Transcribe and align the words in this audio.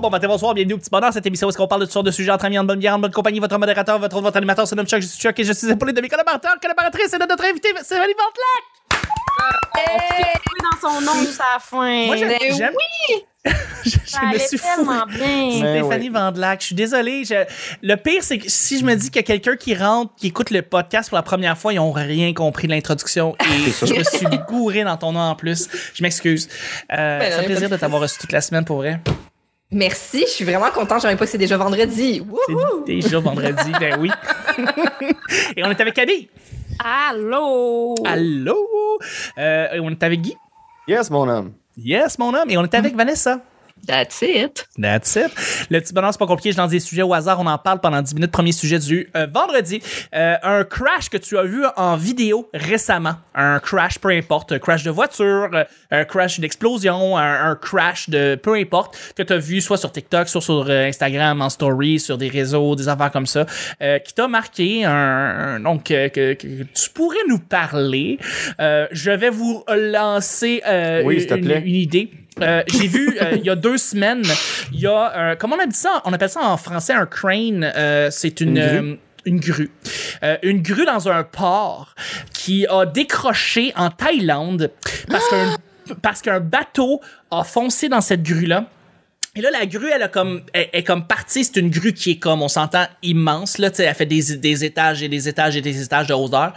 bon 0.00 0.10
matin, 0.10 0.28
bonsoir, 0.28 0.54
bienvenue 0.54 0.74
au 0.74 0.78
petit 0.78 0.90
bonheur. 0.90 1.12
Cette 1.12 1.26
émission 1.26 1.46
où 1.46 1.50
est-ce 1.50 1.58
qu'on 1.58 1.66
parle 1.68 1.82
de 1.82 1.86
toutes 1.86 1.92
sortes 1.92 2.06
de 2.06 2.10
sujets 2.10 2.30
entre 2.30 2.44
amis, 2.46 2.58
en 2.58 2.64
bonne 2.64 2.78
bière, 2.78 2.94
en 2.94 2.98
bonne 2.98 3.10
compagnie. 3.12 3.38
Votre 3.40 3.58
modérateur, 3.58 3.98
votre, 3.98 4.20
votre 4.20 4.36
animateur, 4.36 4.66
c'est 4.66 4.74
nomme 4.76 4.86
Chuck, 4.86 5.00
je 5.02 5.06
suis 5.06 5.18
Chuck 5.20 5.38
et 5.38 5.44
je 5.44 5.52
suis 5.52 5.68
épaulé 5.70 5.92
de 5.92 6.00
mes 6.00 6.08
collaborateurs, 6.08 6.54
collaboratrices 6.60 7.12
et 7.12 7.18
de 7.18 7.26
notre 7.26 7.44
invité, 7.44 7.68
c'est 7.82 7.94
Valérie 7.96 8.14
Ventelac. 8.14 8.64
Oui, 9.76 10.58
dans 10.62 10.88
son 10.90 11.00
nom 11.00 11.12
la 11.22 11.58
fin. 11.60 12.06
Moi, 12.06 12.16
j'aime. 12.16 12.28
Ben 12.28 12.54
j'aime- 12.56 12.74
oui, 12.74 13.22
je, 13.84 13.90
je 13.90 13.96
ça 14.10 14.20
me 14.22 14.28
allait 14.30 14.38
suis 14.38 14.58
fou. 14.58 14.66
tellement 14.76 15.06
bien. 15.06 15.58
Stéphanie 15.80 16.08
Vandelac, 16.10 16.60
je 16.60 16.66
suis 16.66 16.74
désolé. 16.74 17.24
je- 17.24 17.44
Le 17.82 17.94
pire, 17.96 18.22
c'est 18.22 18.38
que 18.38 18.44
si 18.48 18.78
je 18.78 18.84
me 18.84 18.94
dis 18.94 19.06
qu'il 19.10 19.16
y 19.16 19.20
a 19.20 19.22
quelqu'un 19.22 19.56
qui 19.56 19.74
rentre, 19.74 20.14
qui 20.16 20.26
écoute 20.28 20.50
le 20.50 20.60
podcast 20.62 21.08
pour 21.08 21.16
la 21.16 21.22
première 21.22 21.56
fois, 21.56 21.72
ils 21.72 21.76
n'ont 21.76 21.92
rien 21.92 22.34
compris 22.34 22.66
de 22.66 22.72
l'introduction 22.72 23.34
et 23.40 23.86
je 23.86 23.94
me 23.94 24.02
suis 24.04 24.26
gouré 24.48 24.84
dans 24.84 24.96
ton 24.98 25.12
nom 25.12 25.20
en 25.20 25.34
plus. 25.36 25.68
Je 25.94 26.02
m'excuse. 26.02 26.48
Euh, 26.92 27.18
Ben, 27.18 27.32
c'est 27.32 27.38
un 27.38 27.42
y 27.42 27.44
a 27.44 27.46
plaisir 27.46 27.68
de 27.70 27.74
de 27.76 27.80
t'avoir 27.80 28.02
reçu 28.02 28.18
toute 28.18 28.32
la 28.32 28.40
semaine 28.42 28.64
pour 28.64 28.76
vrai. 28.78 29.00
Merci, 29.72 30.22
je 30.22 30.32
suis 30.32 30.44
vraiment 30.44 30.70
contente. 30.70 30.98
Je 30.98 31.02
savais 31.02 31.16
pas 31.16 31.24
que 31.24 31.30
c'est 31.30 31.38
déjà 31.38 31.56
vendredi. 31.56 32.20
Wouhou! 32.20 32.82
C'est 32.86 32.94
déjà 32.94 33.20
vendredi, 33.20 33.72
ben 33.80 33.98
oui. 34.00 34.10
et 35.56 35.62
on 35.64 35.70
est 35.70 35.80
avec 35.80 35.94
Camille. 35.94 36.28
Allô? 36.78 37.94
Allô? 38.04 38.66
Euh, 39.38 39.68
et 39.74 39.80
on 39.80 39.90
est 39.90 40.02
avec 40.02 40.20
Guy. 40.22 40.36
Yes, 40.88 41.10
mon 41.10 41.28
homme. 41.28 41.52
Yes, 41.76 42.18
mon 42.18 42.34
homme. 42.34 42.50
Et 42.50 42.56
on 42.56 42.64
est 42.64 42.74
avec 42.74 42.96
Vanessa. 42.96 43.40
That's 43.86 44.22
it. 44.22 44.66
That's 44.80 45.16
it. 45.16 45.30
Le 45.70 45.80
petit 45.80 45.92
bonheur, 45.92 46.12
c'est 46.12 46.18
pas 46.18 46.26
compliqué. 46.26 46.52
Je 46.52 46.56
lance 46.58 46.70
des 46.70 46.80
sujets 46.80 47.02
au 47.02 47.12
hasard. 47.14 47.40
On 47.40 47.46
en 47.46 47.58
parle 47.58 47.80
pendant 47.80 48.00
10 48.02 48.14
minutes. 48.14 48.30
Premier 48.30 48.52
sujet 48.52 48.78
du 48.78 49.08
euh, 49.16 49.26
vendredi. 49.32 49.82
Euh, 50.14 50.36
un 50.42 50.64
crash 50.64 51.08
que 51.08 51.16
tu 51.16 51.36
as 51.38 51.42
vu 51.42 51.64
en 51.76 51.96
vidéo 51.96 52.48
récemment. 52.54 53.14
Un 53.34 53.58
crash, 53.58 53.98
peu 53.98 54.10
importe. 54.10 54.52
Un 54.52 54.58
crash 54.58 54.82
de 54.84 54.90
voiture, 54.90 55.48
euh, 55.54 55.64
un 55.90 56.04
crash 56.04 56.40
d'explosion, 56.40 57.16
un, 57.16 57.50
un 57.50 57.54
crash 57.56 58.08
de 58.10 58.34
peu 58.40 58.54
importe 58.54 58.96
que 59.16 59.22
tu 59.22 59.32
as 59.32 59.38
vu 59.38 59.60
soit 59.60 59.76
sur 59.78 59.90
TikTok, 59.92 60.28
soit 60.28 60.40
sur 60.40 60.66
euh, 60.68 60.86
Instagram, 60.88 61.40
en 61.42 61.48
story, 61.48 61.98
sur 61.98 62.16
des 62.18 62.28
réseaux, 62.28 62.76
des 62.76 62.88
affaires 62.88 63.10
comme 63.10 63.26
ça, 63.26 63.46
euh, 63.82 63.98
qui 63.98 64.14
t'a 64.14 64.28
marqué. 64.28 64.84
Un, 64.84 64.90
un- 64.92 65.60
donc, 65.60 65.84
que, 65.84 66.08
que 66.08 66.34
tu 66.34 66.90
pourrais 66.94 67.16
nous 67.28 67.38
parler. 67.38 68.18
Euh, 68.60 68.86
je 68.92 69.10
vais 69.10 69.30
vous 69.30 69.64
lancer 69.68 70.62
euh, 70.66 71.02
Oui, 71.04 71.20
s'il 71.20 71.28
te 71.28 71.34
une, 71.34 71.44
plaît. 71.44 71.62
une 71.64 71.74
idée. 71.74 72.10
Euh, 72.42 72.62
j'ai 72.68 72.86
vu 72.88 73.16
euh, 73.20 73.32
il 73.36 73.44
y 73.44 73.50
a 73.50 73.56
deux 73.56 73.76
semaines, 73.78 74.24
il 74.72 74.80
y 74.80 74.86
a 74.86 75.12
euh, 75.16 75.36
comment 75.38 75.56
on 75.56 75.58
appelle 75.58 75.72
ça? 75.74 76.00
On 76.04 76.12
appelle 76.12 76.30
ça 76.30 76.40
en 76.42 76.56
français 76.56 76.92
un 76.92 77.06
crane. 77.06 77.70
euh, 77.76 78.08
c'est 78.10 78.40
une 78.40 78.56
Une 78.58 78.60
grue? 78.80 78.98
une 79.26 79.40
grue. 79.40 79.70
Euh, 80.22 80.36
une 80.42 80.62
grue 80.62 80.84
dans 80.86 81.08
un 81.08 81.22
port 81.24 81.94
qui 82.32 82.66
a 82.66 82.86
décroché 82.86 83.72
en 83.76 83.90
Thaïlande 83.90 84.70
parce 85.10 85.28
qu'un 85.28 85.56
parce 86.02 86.22
qu'un 86.22 86.40
bateau 86.40 87.00
a 87.30 87.42
foncé 87.44 87.88
dans 87.88 88.00
cette 88.00 88.22
grue 88.22 88.46
là. 88.46 88.64
Et 89.40 89.42
là, 89.42 89.48
la 89.58 89.64
grue, 89.64 89.88
elle 89.90 90.02
a 90.02 90.08
comme, 90.08 90.42
elle, 90.52 90.68
est 90.74 90.82
comme 90.82 91.06
partie. 91.06 91.44
C'est 91.44 91.56
une 91.56 91.70
grue 91.70 91.94
qui 91.94 92.10
est 92.10 92.18
comme, 92.18 92.42
on 92.42 92.48
s'entend, 92.48 92.84
immense, 93.02 93.56
là, 93.56 93.70
tu 93.70 93.76
sais, 93.76 93.84
elle 93.84 93.94
fait 93.94 94.04
des, 94.04 94.36
des 94.36 94.64
étages 94.66 95.02
et 95.02 95.08
des 95.08 95.28
étages 95.28 95.56
et 95.56 95.62
des 95.62 95.82
étages 95.82 96.08
de 96.08 96.12
hauteur. 96.12 96.52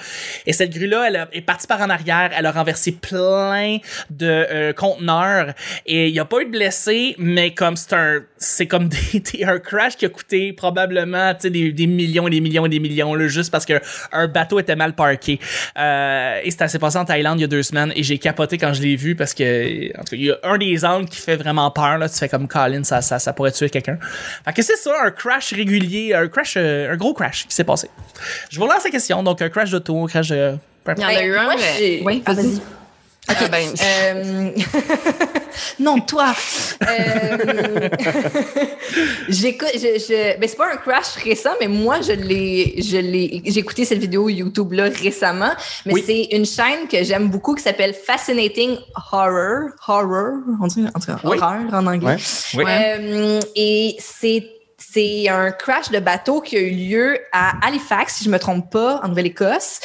Et 0.45 0.51
cette 0.51 0.71
grue-là, 0.71 1.05
elle 1.07 1.27
est 1.31 1.39
partie 1.39 1.65
par 1.65 1.79
en 1.79 1.89
arrière. 1.89 2.31
Elle 2.37 2.45
a 2.45 2.51
renversé 2.51 2.91
plein 2.91 3.77
de 4.09 4.25
euh, 4.27 4.73
conteneurs. 4.73 5.53
Et 5.85 6.09
il 6.09 6.13
y 6.13 6.19
a 6.19 6.25
pas 6.25 6.41
eu 6.41 6.45
de 6.45 6.51
blessés, 6.51 7.15
mais 7.17 7.53
comme 7.53 7.77
c'est 7.77 7.93
un, 7.93 8.19
c'est 8.35 8.67
comme 8.67 8.89
des, 9.13 9.45
un 9.45 9.59
crash 9.59 9.95
qui 9.95 10.05
a 10.05 10.09
coûté 10.09 10.51
probablement, 10.51 11.33
tu 11.35 11.49
des, 11.49 11.71
des 11.71 11.87
millions 11.87 12.27
et 12.27 12.31
des 12.31 12.41
millions 12.41 12.65
et 12.65 12.69
des 12.69 12.81
millions, 12.81 13.15
là, 13.15 13.29
juste 13.29 13.49
parce 13.49 13.65
que 13.65 13.79
un 14.11 14.27
bateau 14.27 14.59
était 14.59 14.75
mal 14.75 14.93
parké. 14.93 15.39
Euh, 15.79 16.41
et 16.43 16.51
ça 16.51 16.67
s'est 16.67 16.79
passé 16.79 16.97
en 16.97 17.05
Thaïlande 17.05 17.39
il 17.39 17.43
y 17.43 17.45
a 17.45 17.47
deux 17.47 17.63
semaines. 17.63 17.93
Et 17.95 18.03
j'ai 18.03 18.17
capoté 18.17 18.57
quand 18.57 18.73
je 18.73 18.81
l'ai 18.81 18.97
vu 18.97 19.15
parce 19.15 19.33
que, 19.33 19.97
en 19.97 20.03
tout 20.03 20.09
cas, 20.09 20.17
il 20.17 20.25
y 20.25 20.31
a 20.31 20.37
un 20.43 20.57
des 20.57 20.83
angles 20.83 21.07
qui 21.07 21.21
fait 21.21 21.37
vraiment 21.37 21.71
peur, 21.71 21.97
là. 21.97 22.09
Tu 22.09 22.17
fais 22.17 22.27
comme 22.27 22.49
Ça, 22.83 23.01
ça, 23.01 23.19
ça 23.19 23.33
pourrait 23.33 23.51
tuer 23.51 23.69
quelqu'un. 23.69 23.97
Fait 24.45 24.53
que 24.53 24.61
c'est 24.61 24.75
ça, 24.77 24.91
un 25.03 25.11
crash 25.11 25.53
régulier, 25.53 26.13
un 26.13 26.27
crash, 26.27 26.55
euh, 26.57 26.93
un 26.93 26.95
gros 26.97 27.13
crash 27.13 27.45
qui 27.47 27.53
s'est 27.55 27.63
passé. 27.63 27.89
Je 28.49 28.57
vous 28.57 28.65
relance 28.65 28.83
la 28.85 28.89
question. 28.89 29.21
Donc, 29.21 29.41
un 29.41 29.49
crash 29.49 29.69
d'auto, 29.71 30.03
un 30.03 30.07
crash 30.07 30.29
de. 30.29 30.55
Il 30.97 31.01
y 31.01 31.05
en 31.05 31.07
a 31.09 31.23
eu 31.23 31.35
un. 31.35 31.55
mais- 31.55 32.01
Oui, 32.03 32.23
Ah, 32.25 32.33
vas-y. 32.33 32.45
vas-y. 32.47 32.61
Ok, 33.43 33.49
ben. 33.51 34.53
Non, 35.79 35.99
toi. 35.99 36.33
Euh, 36.83 37.89
J'écoute. 39.29 39.69
Je, 39.73 39.79
je... 39.99 40.37
Ben, 40.39 40.47
c'est 40.49 40.57
pas 40.57 40.71
un 40.73 40.77
crash 40.77 41.15
récent, 41.23 41.51
mais 41.59 41.67
moi, 41.67 42.01
je 42.01 42.11
l'ai. 42.13 42.81
Je 42.81 42.97
l'ai. 42.97 43.41
J'ai 43.45 43.59
écouté 43.59 43.85
cette 43.85 43.99
vidéo 43.99 44.29
YouTube 44.29 44.73
là 44.73 44.89
récemment. 44.89 45.51
Mais 45.85 45.93
Oui. 45.93 46.03
c'est 46.05 46.35
une 46.35 46.45
chaîne 46.45 46.87
que 46.89 47.03
j'aime 47.03 47.29
beaucoup 47.29 47.55
qui 47.55 47.63
s'appelle 47.63 47.93
Fascinating 47.93 48.77
Horror. 49.11 49.69
Horror. 49.87 50.33
On 50.61 50.67
dit 50.67 50.85
en 50.93 50.99
tout 50.99 51.07
cas 51.07 51.17
Oui. 51.23 51.37
horreur 51.37 51.61
en 51.73 51.87
anglais. 51.87 52.17
Ouais. 52.55 52.63
Oui. 52.63 52.63
Euh, 52.67 53.39
et 53.55 53.95
c'est 53.99 54.43
c'est 54.91 55.29
un 55.29 55.51
crash 55.51 55.89
de 55.91 55.99
bateau 55.99 56.41
qui 56.41 56.57
a 56.57 56.59
eu 56.59 56.71
lieu 56.71 57.19
à 57.31 57.53
Halifax, 57.65 58.15
si 58.15 58.23
je 58.23 58.29
me 58.29 58.39
trompe 58.39 58.71
pas, 58.71 58.99
en 59.03 59.07
Nouvelle-Écosse. 59.07 59.79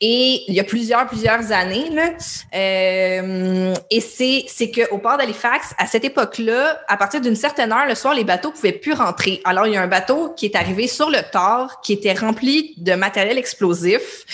Et 0.00 0.42
il 0.48 0.54
y 0.54 0.60
a 0.60 0.64
plusieurs, 0.64 1.06
plusieurs 1.06 1.52
années. 1.52 1.90
Là. 1.90 2.10
Euh, 2.54 3.74
et 3.90 4.00
c'est 4.00 4.44
c'est 4.48 4.70
qu'au 4.70 4.98
port 4.98 5.16
d'Halifax, 5.16 5.74
à 5.78 5.86
cette 5.86 6.04
époque-là, 6.04 6.80
à 6.88 6.96
partir 6.96 7.20
d'une 7.20 7.36
certaine 7.36 7.72
heure, 7.72 7.86
le 7.86 7.94
soir, 7.94 8.14
les 8.14 8.24
bateaux 8.24 8.50
pouvaient 8.50 8.72
plus 8.72 8.92
rentrer. 8.92 9.40
Alors, 9.44 9.66
il 9.66 9.74
y 9.74 9.76
a 9.76 9.82
un 9.82 9.88
bateau 9.88 10.30
qui 10.36 10.46
est 10.46 10.56
arrivé 10.56 10.86
sur 10.86 11.10
le 11.10 11.20
tort, 11.32 11.80
qui 11.82 11.92
était 11.92 12.14
rempli 12.14 12.74
de 12.78 12.94
matériel 12.94 13.38
explosif 13.38 14.24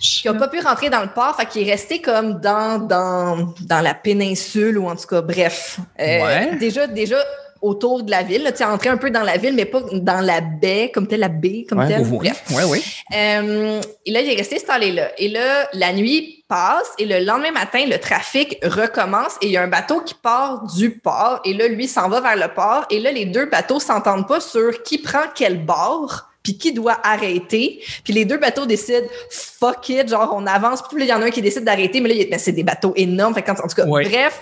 qui 0.00 0.28
n'a 0.28 0.34
pas 0.34 0.48
pu 0.48 0.60
rentrer 0.60 0.90
dans 0.90 1.02
le 1.02 1.08
port, 1.08 1.36
fait 1.36 1.46
qu'il 1.46 1.66
est 1.66 1.70
resté 1.72 2.00
comme 2.00 2.40
dans, 2.40 2.78
dans, 2.78 3.54
dans 3.62 3.80
la 3.80 3.94
péninsule 3.94 4.78
ou 4.78 4.88
en 4.88 4.96
tout 4.96 5.06
cas, 5.06 5.22
bref. 5.22 5.78
Euh, 6.00 6.18
Ouais. 6.18 6.56
Déjà, 6.56 6.86
déjà 6.86 7.16
autour 7.60 8.02
de 8.02 8.10
la 8.10 8.22
ville, 8.22 8.42
là, 8.42 8.52
tu 8.52 8.58
sais, 8.58 8.64
entrer 8.64 8.88
un 8.88 8.96
peu 8.96 9.10
dans 9.10 9.22
la 9.22 9.36
ville, 9.36 9.54
mais 9.54 9.64
pas 9.64 9.80
dans 9.92 10.20
la 10.20 10.40
baie, 10.40 10.90
comme 10.92 11.06
telle, 11.06 11.20
la 11.20 11.28
baie, 11.28 11.64
comme 11.68 11.78
Ouais. 11.80 11.88
telle. 11.88 12.02
Oui, 12.10 12.18
Bref. 12.18 12.42
oui, 12.50 12.62
oui. 12.68 12.84
Euh, 13.16 13.80
et 14.06 14.10
là, 14.10 14.20
il 14.20 14.30
est 14.32 14.36
resté 14.36 14.56
installé 14.56 14.92
là. 14.92 15.10
Et 15.18 15.28
là, 15.28 15.68
la 15.72 15.92
nuit 15.92 16.44
passe 16.48 16.92
et 16.98 17.04
le 17.04 17.18
lendemain 17.24 17.50
matin, 17.52 17.84
le 17.86 17.98
trafic 17.98 18.58
recommence 18.62 19.36
et 19.42 19.46
il 19.46 19.52
y 19.52 19.56
a 19.56 19.62
un 19.62 19.68
bateau 19.68 20.00
qui 20.00 20.14
part 20.14 20.66
du 20.74 20.90
port 20.98 21.40
et 21.44 21.52
là, 21.54 21.68
lui 21.68 21.86
s'en 21.88 22.08
va 22.08 22.20
vers 22.20 22.36
le 22.36 22.52
port 22.54 22.86
et 22.90 23.00
là, 23.00 23.10
les 23.12 23.24
deux 23.26 23.46
bateaux 23.46 23.80
s'entendent 23.80 24.26
pas 24.26 24.40
sur 24.40 24.82
qui 24.82 24.98
prend 24.98 25.24
quel 25.34 25.58
bord 25.64 26.24
puis 26.42 26.56
qui 26.56 26.72
doit 26.72 26.96
arrêter. 27.02 27.80
Puis 28.04 28.14
les 28.14 28.24
deux 28.24 28.38
bateaux 28.38 28.64
décident 28.64 29.06
fuck 29.30 29.86
it, 29.90 30.08
genre 30.08 30.32
on 30.34 30.46
avance. 30.46 30.80
Puis 30.88 30.98
là, 31.00 31.04
il 31.04 31.08
y 31.08 31.12
en 31.12 31.20
a 31.20 31.26
un 31.26 31.30
qui 31.30 31.42
décide 31.42 31.64
d'arrêter, 31.64 32.00
mais 32.00 32.08
là, 32.08 32.14
il 32.14 32.22
a- 32.22 32.26
mais 32.30 32.38
c'est 32.38 32.52
des 32.52 32.62
bateaux 32.62 32.94
énormes. 32.96 33.34
Fait 33.34 33.42
qu'en- 33.42 33.52
en 33.52 33.68
tout 33.68 33.74
cas, 33.76 33.84
Ouais. 33.84 34.08
bref, 34.08 34.40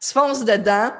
se 0.00 0.12
fonce 0.12 0.44
dedans. 0.44 0.90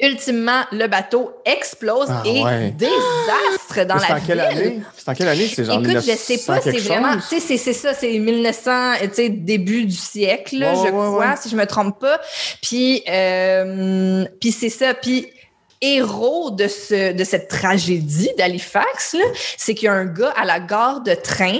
Ultimement, 0.00 0.62
le 0.72 0.86
bateau 0.88 1.32
explose 1.44 2.08
Ah, 2.10 2.22
et 2.26 2.42
ouais. 2.42 2.70
désastre 2.72 3.86
dans 3.86 3.98
C'est 3.98 4.08
la 4.08 4.16
en 4.16 4.20
quelle 4.20 4.38
ville. 4.50 4.58
année? 4.58 4.82
C'est 4.96 5.08
en 5.08 5.14
quelle 5.14 5.28
année? 5.28 5.46
C'est 5.54 5.64
genre 5.64 5.74
Écoute, 5.74 5.86
je 5.86 5.98
1900 5.98 6.16
sais 6.24 6.38
pas, 6.46 6.60
c'est 6.60 6.78
vraiment, 6.78 7.14
tu 7.16 7.22
sais, 7.22 7.40
c'est- 7.40 7.56
c'est 7.58 7.72
ça, 7.72 7.94
c'est 7.94 8.18
1900, 8.18 8.94
tu 9.02 9.08
sais, 9.14 9.28
début 9.28 9.84
du 9.84 9.94
siècle, 9.96 10.56
Ouais, 10.56 10.74
je 10.74 10.82
ouais, 10.82 10.90
crois, 10.90 11.36
si 11.36 11.48
je 11.48 11.56
me 11.56 11.64
trompe 11.66 12.00
pas. 12.00 12.20
Puis, 12.60 13.02
euh, 13.08 14.24
puis 14.40 14.50
c'est 14.52 14.68
ça, 14.68 14.94
puis 14.94 15.28
héros 15.80 16.50
de 16.50 16.66
ce 16.66 17.12
de 17.12 17.24
cette 17.24 17.48
tragédie 17.48 18.30
d'Halifax, 18.38 19.16
c'est 19.58 19.74
qu'il 19.74 19.86
y 19.86 19.88
a 19.88 19.92
un 19.92 20.06
gars 20.06 20.32
à 20.36 20.44
la 20.44 20.58
gare 20.58 21.02
de 21.02 21.14
train, 21.14 21.58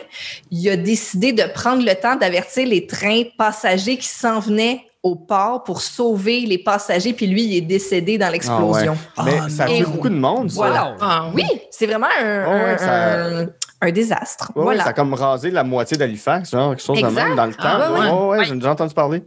il 0.51 0.69
a 0.71 0.77
décidé 0.77 1.33
de 1.33 1.43
prendre 1.45 1.85
le 1.85 1.95
temps 1.95 2.17
d'avertir 2.17 2.67
les 2.67 2.87
trains 2.87 3.25
passagers 3.39 3.97
qui 3.99 4.09
s'en 4.09 4.41
venaient 4.41 4.81
au 5.05 5.15
port 5.15 5.63
pour 5.65 5.81
sauver 5.83 6.41
les 6.41 6.59
passagers, 6.59 7.13
puis 7.13 7.27
lui, 7.27 7.45
il 7.45 7.57
est 7.59 7.61
décédé 7.61 8.19
dans 8.19 8.25
Ah, 8.25 8.29
ouais. 8.29 8.33
l'explosion. 8.33 8.97
Mais 9.25 9.39
Ah, 9.41 9.49
ça 9.49 9.67
tué 9.67 9.85
beaucoup 9.85 10.09
de 10.09 10.15
monde, 10.17 10.51
ça. 10.51 10.57
Voilà. 10.57 10.97
Ah, 11.01 11.27
Oui, 11.35 11.45
c'est 11.71 11.87
vraiment 11.87 12.09
un, 12.21 12.47
ouais, 12.47 12.71
un- 12.75 12.79
ça- 12.79 13.25
un- 13.27 13.47
un 13.83 13.91
désastre. 13.93 14.51
Ouais, 14.55 14.61
ouais, 14.61 14.65
voilà. 14.65 14.85
ça 14.85 14.91
a 14.91 14.93
comme 14.95 15.13
rasé 15.15 15.51
la 15.51 15.63
moitié 15.63 15.97
d'Halifax, 15.99 16.51
genre, 16.51 16.71
quelque 16.71 16.83
chose 16.83 17.01
de 17.01 17.07
Exact. 17.07 17.23
même 17.27 17.37
dans 17.37 17.47
le 17.47 17.53
temps. 17.55 17.59
Ah, 17.65 17.93
ouais, 17.93 18.01
ouais, 18.01 18.11
ouais. 18.11 18.39
ouais, 18.39 18.45
j'ai 18.47 18.55
déjà 18.55 18.71
entendu 18.73 18.95
parler. 18.95 19.23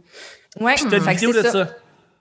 Ouais, 0.60 0.74
Puis 0.74 0.86
t'as 0.90 0.98
une 0.98 1.04
vidéo 1.10 1.32
de 1.32 1.42
ça. 1.42 1.68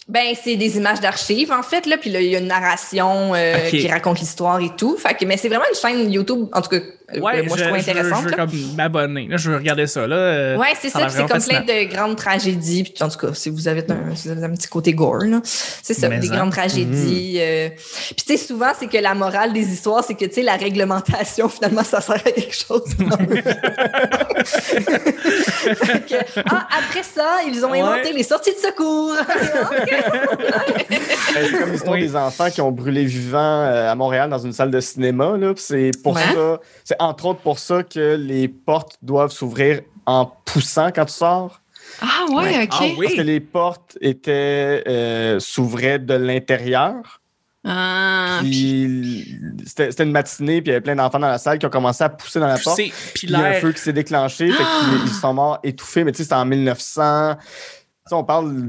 Ben, 0.07 0.33
c'est 0.41 0.55
des 0.55 0.77
images 0.77 1.01
d'archives, 1.01 1.51
en 1.51 1.63
fait, 1.63 1.85
là. 1.85 1.97
Puis 1.97 2.09
là, 2.11 2.21
il 2.21 2.27
y 2.31 2.35
a 2.35 2.39
une 2.39 2.47
narration 2.47 3.33
euh, 3.35 3.57
qui 3.69 3.87
raconte 3.89 4.19
l'histoire 4.19 4.61
et 4.61 4.69
tout. 4.77 4.95
Fait 4.97 5.13
que, 5.15 5.25
mais 5.25 5.35
c'est 5.35 5.49
vraiment 5.49 5.65
une 5.69 5.75
chaîne 5.77 6.11
YouTube, 6.13 6.47
en 6.53 6.61
tout 6.61 6.69
cas, 6.69 6.77
Ouais, 7.21 7.41
que 7.41 7.47
moi, 7.47 7.55
je, 7.57 7.63
je 7.63 7.67
trouve 7.69 7.79
intéressante. 7.79 8.19
Je, 8.19 8.23
veux 8.25 8.31
là. 8.31 8.35
comme 8.37 8.51
m'abonner. 8.75 9.27
Là, 9.27 9.37
je 9.37 9.49
veux 9.49 9.55
regarder 9.57 9.87
ça. 9.87 10.05
Là, 10.07 10.15
Euh, 10.17 10.57
Ouais, 10.57 10.73
c'est 10.79 10.87
a 10.93 11.07
ça. 11.07 11.09
c'est 11.09 11.25
comme 11.25 11.41
plein 11.41 11.61
de 11.61 11.85
grandes 11.89 12.17
tragédies. 12.17 12.83
Puis 12.83 13.01
en 13.01 13.07
tout 13.07 13.17
cas, 13.17 13.33
si 13.33 13.49
vous 13.49 13.69
avez 13.69 13.85
un, 13.89 14.13
si 14.13 14.27
vous 14.27 14.33
avez 14.37 14.45
un 14.51 14.55
petit 14.55 14.67
côté 14.67 14.93
gore, 14.93 15.19
là, 15.23 15.39
c'est 15.43 15.93
ça, 15.93 16.09
Mais 16.09 16.19
des 16.19 16.29
en. 16.31 16.35
grandes 16.35 16.51
tragédies. 16.51 17.37
euh. 17.39 17.69
Puis 17.69 18.25
tu 18.27 18.37
sais, 18.37 18.45
souvent, 18.45 18.71
c'est 18.77 18.87
que 18.87 18.97
la 18.97 19.13
morale 19.13 19.53
des 19.53 19.65
histoires, 19.71 20.03
c'est 20.05 20.15
que 20.15 20.25
tu 20.25 20.33
sais, 20.33 20.41
la 20.43 20.57
réglementation, 20.57 21.47
finalement, 21.57 21.83
ça 21.85 22.01
sert 22.01 22.15
à 22.15 22.19
quelque 22.31 22.53
chose. 22.53 22.83
Que, 26.07 26.15
ah, 26.49 26.67
après 26.79 27.03
ça, 27.03 27.39
ils 27.47 27.63
ont 27.65 27.71
Ouais. 27.71 27.81
inventé 27.81 28.13
les 28.13 28.23
sorties 28.23 28.51
de 28.53 28.59
secours. 28.59 29.13
Ben, 30.89 31.45
C'est 31.51 31.59
comme 31.59 31.71
l'histoire 31.71 31.93
Oui. 31.95 32.01
des 32.01 32.15
enfants 32.15 32.49
qui 32.49 32.61
ont 32.61 32.71
brûlé 32.71 33.03
vivants 33.03 33.37
euh, 33.63 33.91
à 33.91 33.95
Montréal 33.95 34.29
dans 34.29 34.37
une 34.39 34.53
salle 34.53 34.71
de 34.71 34.79
cinéma. 34.79 35.35
Là, 35.37 35.53
c'est 35.57 35.91
pour 36.03 36.15
Ouais. 36.15 36.21
ça, 36.33 36.59
c'est 36.83 36.95
entre 36.99 37.25
autres 37.27 37.39
pour 37.41 37.59
ça 37.59 37.83
que 37.83 38.15
les 38.15 38.47
portes 38.47 38.97
doivent 39.01 39.31
s'ouvrir 39.31 39.81
en 40.05 40.25
poussant 40.45 40.91
quand 40.93 41.05
tu 41.05 41.13
sors. 41.13 41.61
Ah, 42.01 42.25
ouais, 42.31 42.63
OK. 42.63 42.69
Ah 42.73 42.83
oui. 42.97 43.05
Parce 43.05 43.15
que 43.15 43.21
les 43.21 43.39
portes 43.39 43.97
étaient 44.01 44.83
euh, 44.87 45.39
s'ouvraient 45.39 45.99
de 45.99 46.13
l'intérieur. 46.13 47.21
Ah, 47.69 48.37
puis- 48.41 48.49
Puis 49.57 49.65
c'était 49.65 49.91
c'était 49.91 50.03
une 50.03 50.11
matinée, 50.11 50.61
puis 50.61 50.69
il 50.69 50.73
y 50.73 50.75
avait 50.75 50.81
plein 50.81 50.95
d'enfants 50.95 51.19
dans 51.19 51.27
la 51.27 51.37
salle 51.37 51.59
qui 51.59 51.65
ont 51.65 51.69
commencé 51.69 52.03
à 52.03 52.09
pousser 52.09 52.39
dans 52.39 52.47
la 52.47 52.57
porte. 52.57 52.77
Puis 53.13 53.27
il 53.27 53.31
y 53.31 53.35
a 53.35 53.39
un 53.39 53.53
feu 53.61 53.71
qui 53.73 53.81
s'est 53.81 53.93
déclenché, 53.93 54.47
fait 54.51 54.63
qu'ils 54.63 55.01
ils 55.07 55.13
sont 55.13 55.33
morts 55.33 55.59
étouffés. 55.63 56.03
Mais 56.03 56.11
tu 56.11 56.17
sais, 56.17 56.23
c'était 56.23 56.35
en 56.35 56.45
1900. 56.45 57.35
Tu 57.35 57.43
sais, 58.09 58.15
on 58.15 58.23
parle 58.23 58.67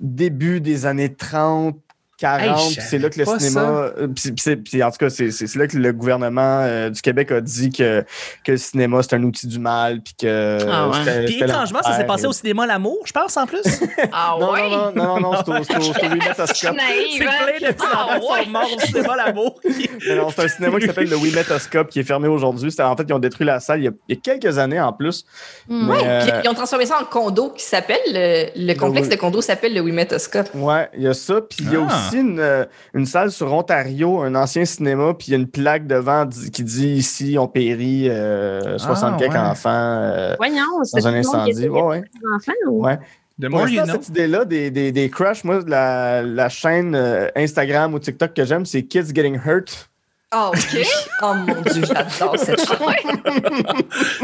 début 0.00 0.60
des 0.60 0.86
années 0.86 1.12
30, 1.14 1.76
40. 2.22 2.58
Hey, 2.70 2.78
c'est 2.80 2.98
là 2.98 3.10
que 3.10 3.18
le 3.18 3.24
cinéma. 3.26 3.90
puis 4.64 4.82
en 4.82 4.90
tout 4.90 4.98
cas, 4.98 5.10
c'est 5.10 5.54
là 5.56 5.66
que 5.66 5.76
le 5.76 5.92
gouvernement 5.92 6.60
euh, 6.62 6.88
du 6.90 7.00
Québec 7.02 7.32
a 7.32 7.40
dit 7.40 7.70
que, 7.70 8.04
que 8.44 8.52
le 8.52 8.56
cinéma, 8.58 9.02
c'est 9.02 9.16
un 9.16 9.22
outil 9.24 9.46
du 9.48 9.58
mal. 9.58 10.00
Puis 10.02 10.14
que. 10.20 10.58
Ah 10.70 10.88
ouais. 10.88 11.24
Puis 11.26 11.42
étrangement, 11.42 11.82
ça 11.82 11.96
s'est 11.96 12.06
passé 12.06 12.26
au 12.26 12.32
cinéma 12.32 12.66
L'amour, 12.66 12.98
je 13.04 13.12
pense, 13.12 13.36
en 13.36 13.46
plus? 13.46 13.62
Ah 14.12 14.36
Non, 14.38 14.52
ouais? 14.52 14.70
non, 14.70 14.92
non, 14.94 15.20
non, 15.20 15.20
non, 15.20 15.32
non, 15.32 15.62
c'est 15.64 15.76
au- 15.76 16.08
Wimetoscope. 16.12 16.46
C'est 16.54 16.68
hein? 16.68 16.74
plein 16.74 17.68
de 17.68 17.72
petits 17.72 17.86
Ah 17.92 18.06
enfants 18.06 18.20
qui 18.20 18.32
ouais? 18.32 18.44
sont 18.44 18.50
morts 18.50 18.68
au 18.76 18.80
cinéma 18.80 19.16
L'amour. 19.16 19.60
C'est 20.00 20.18
un 20.44 20.48
cinéma 20.48 20.78
qui 20.78 20.86
s'appelle 20.86 21.08
le 21.08 21.16
Wimetoscope 21.16 21.88
qui 21.90 22.00
est 22.00 22.04
fermé 22.04 22.28
aujourd'hui. 22.28 22.70
C'était- 22.70 22.82
En 22.84 22.96
fait, 22.96 23.04
ils 23.08 23.12
ont 23.12 23.18
détruit 23.18 23.46
la 23.46 23.60
salle 23.60 23.80
il 23.80 23.84
y 23.84 23.88
a, 23.88 23.92
il 24.08 24.14
y 24.14 24.18
a 24.18 24.20
quelques 24.20 24.58
années 24.58 24.80
en 24.80 24.92
plus. 24.92 25.24
Hmm. 25.68 25.90
Puis 25.90 25.98
euh, 26.06 26.40
ils 26.44 26.48
ont 26.48 26.54
transformé 26.54 26.86
ça 26.86 26.98
en 27.00 27.04
condo 27.04 27.50
qui 27.50 27.64
s'appelle, 27.64 27.98
le, 28.08 28.46
le 28.54 28.74
complexe 28.74 29.08
oui. 29.08 29.14
de 29.16 29.20
condo 29.20 29.40
s'appelle 29.40 29.74
le 29.74 29.80
Wimetoscope. 29.80 30.48
Ouais, 30.54 30.88
il 30.96 31.02
y 31.02 31.08
a 31.08 31.14
ça. 31.14 31.40
Puis 31.40 31.58
il 31.60 31.72
y 31.72 31.76
a 31.76 31.80
Ah. 31.88 32.10
Aussi 32.12 32.20
une, 32.20 32.38
euh, 32.40 32.64
une 32.94 33.06
salle 33.06 33.30
sur 33.30 33.52
Ontario, 33.52 34.20
un 34.22 34.34
ancien 34.34 34.64
cinéma, 34.64 35.14
puis 35.14 35.28
il 35.28 35.30
y 35.32 35.34
a 35.34 35.38
une 35.38 35.48
plaque 35.48 35.86
devant 35.86 36.26
qui 36.28 36.62
dit 36.64 36.88
ici 36.88 37.36
on 37.38 37.48
périt 37.48 38.08
euh, 38.08 38.78
60 38.78 39.12
Ah, 39.14 39.18
quelques 39.18 39.32
ouais. 39.32 39.38
enfants 39.38 39.70
euh, 39.72 40.34
Voyons, 40.38 40.64
dans 40.94 41.08
un 41.08 41.14
incendie. 41.14 41.50
essayait 41.50 41.68
Ouais, 41.68 41.82
ouais. 41.82 42.00
des 42.00 42.28
enfants 42.36 42.52
ou? 42.68 42.84
Ouais. 42.86 42.98
De 43.38 43.48
l'instant, 43.48 43.84
know. 43.84 43.92
cette 43.94 44.08
idée-là 44.10 44.44
des, 44.44 44.70
des, 44.70 44.92
des 44.92 45.08
crushs, 45.10 45.42
moi, 45.42 45.60
la, 45.66 46.22
la 46.22 46.48
chaîne 46.48 46.94
euh, 46.94 47.28
Instagram 47.34 47.94
ou 47.94 47.98
TikTok 47.98 48.34
que 48.34 48.44
j'aime, 48.44 48.66
c'est 48.66 48.82
Kids 48.82 49.06
Getting 49.14 49.38
Hurt. 49.44 49.88
Ah, 50.30 50.50
OK. 50.50 50.58
oh 51.22 51.34
mon 51.34 51.60
Dieu, 51.62 51.82
j'adore 51.84 52.38
cette 52.38 52.60
chose. 52.66 52.76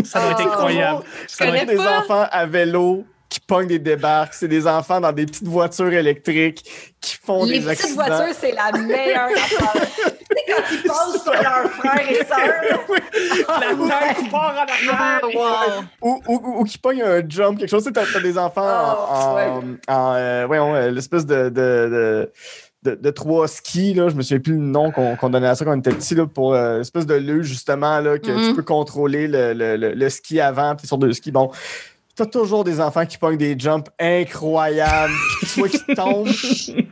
Ça 0.05 0.20
doit 0.20 0.31
être 0.31 0.40
Ah. 0.40 0.43
incroyable. 0.52 1.02
Ça 1.26 1.46
doit 1.46 1.56
être- 1.56 1.67
des 1.69 1.79
enfants 1.81 2.26
à 2.31 2.46
vélo 2.46 3.05
qui 3.29 3.41
pognent 3.41 3.67
des 3.69 3.79
débarques. 3.79 4.33
C'est 4.35 4.49
des 4.49 4.67
enfants 4.67 5.01
dans 5.01 5.13
des 5.13 5.27
petites 5.27 5.47
voitures 5.47 5.93
électriques 5.93 6.65
qui 7.01 7.17
font 7.23 7.45
Les 7.45 7.61
des 7.61 7.67
petites 7.67 7.83
accidents. 7.83 8.05
voitures, 8.07 8.35
c'est 8.41 8.53
la 8.53 8.73
meilleure 8.79 9.29
affaire. 9.37 9.73
quand 10.47 10.63
ils 10.73 10.83
passent 10.83 11.23
sur 11.23 11.33
leurs 11.33 11.71
frères 11.73 12.11
et 12.11 12.25
sœurs. 12.25 12.81
La 13.61 13.69
tête 14.15 14.25
qui 14.25 14.29
part 14.31 14.55
en 14.57 14.67
Ah, 14.91 15.21
arrière. 15.23 15.35
wow. 15.35 15.85
Ou, 16.03 16.23
ou, 16.27 16.61
ou 16.61 16.65
qui 16.65 16.79
pognent 16.79 17.03
un 17.03 17.23
jump, 17.29 17.59
quelque 17.59 17.71
chose. 17.71 17.85
Tu 17.85 17.93
t'as 17.93 18.21
des 18.21 18.39
enfants 18.39 18.63
Oh, 18.67 19.13
en, 19.13 19.35
ouais. 19.37 19.47
en, 19.89 19.95
en, 19.95 20.15
euh, 20.15 20.45
voyons, 20.47 20.75
euh, 20.75 20.91
l'espèce 20.91 21.27
de, 21.27 21.49
de, 21.49 21.51
de, 21.51 22.33
de, 22.83 22.95
de 22.95 23.11
trois 23.11 23.47
skis, 23.49 23.95
là. 23.95 24.09
Je 24.09 24.15
me 24.15 24.23
souviens 24.23 24.41
plus 24.41 24.55
le 24.55 24.59
nom 24.61 24.91
qu'on, 24.91 25.29
donnait 25.31 25.49
à 25.49 25.55
ça 25.55 25.65
quand 25.65 25.75
on 25.75 25.79
était 25.79 25.91
petit, 25.93 26.15
là, 26.15 26.27
pour 26.27 26.55
euh, 26.55 26.79
l'espèce 26.79 27.07
de 27.07 27.15
luge, 27.15 27.47
justement, 27.47 28.01
là, 28.01 28.19
que 28.19 28.49
tu 28.49 28.55
peux 28.55 28.63
contrôler 28.63 29.29
le, 29.29 29.53
le, 29.53 29.77
le, 29.77 29.93
le 29.95 30.11
ski 30.11 30.41
avant, 30.41 30.75
puis 30.77 30.87
sur 30.87 30.99
deux 30.99 31.13
skis. 31.13 31.31
Bon. 31.33 31.51
T'as 32.19 32.26
toujours 32.26 32.65
des 32.65 32.81
enfants 32.81 33.06
qui 33.06 33.17
pognent 33.17 33.37
des 33.37 33.56
jumps 33.56 33.88
incroyables, 33.97 35.15
soit 35.47 35.69
qui 35.69 35.94
tombent 35.94 36.29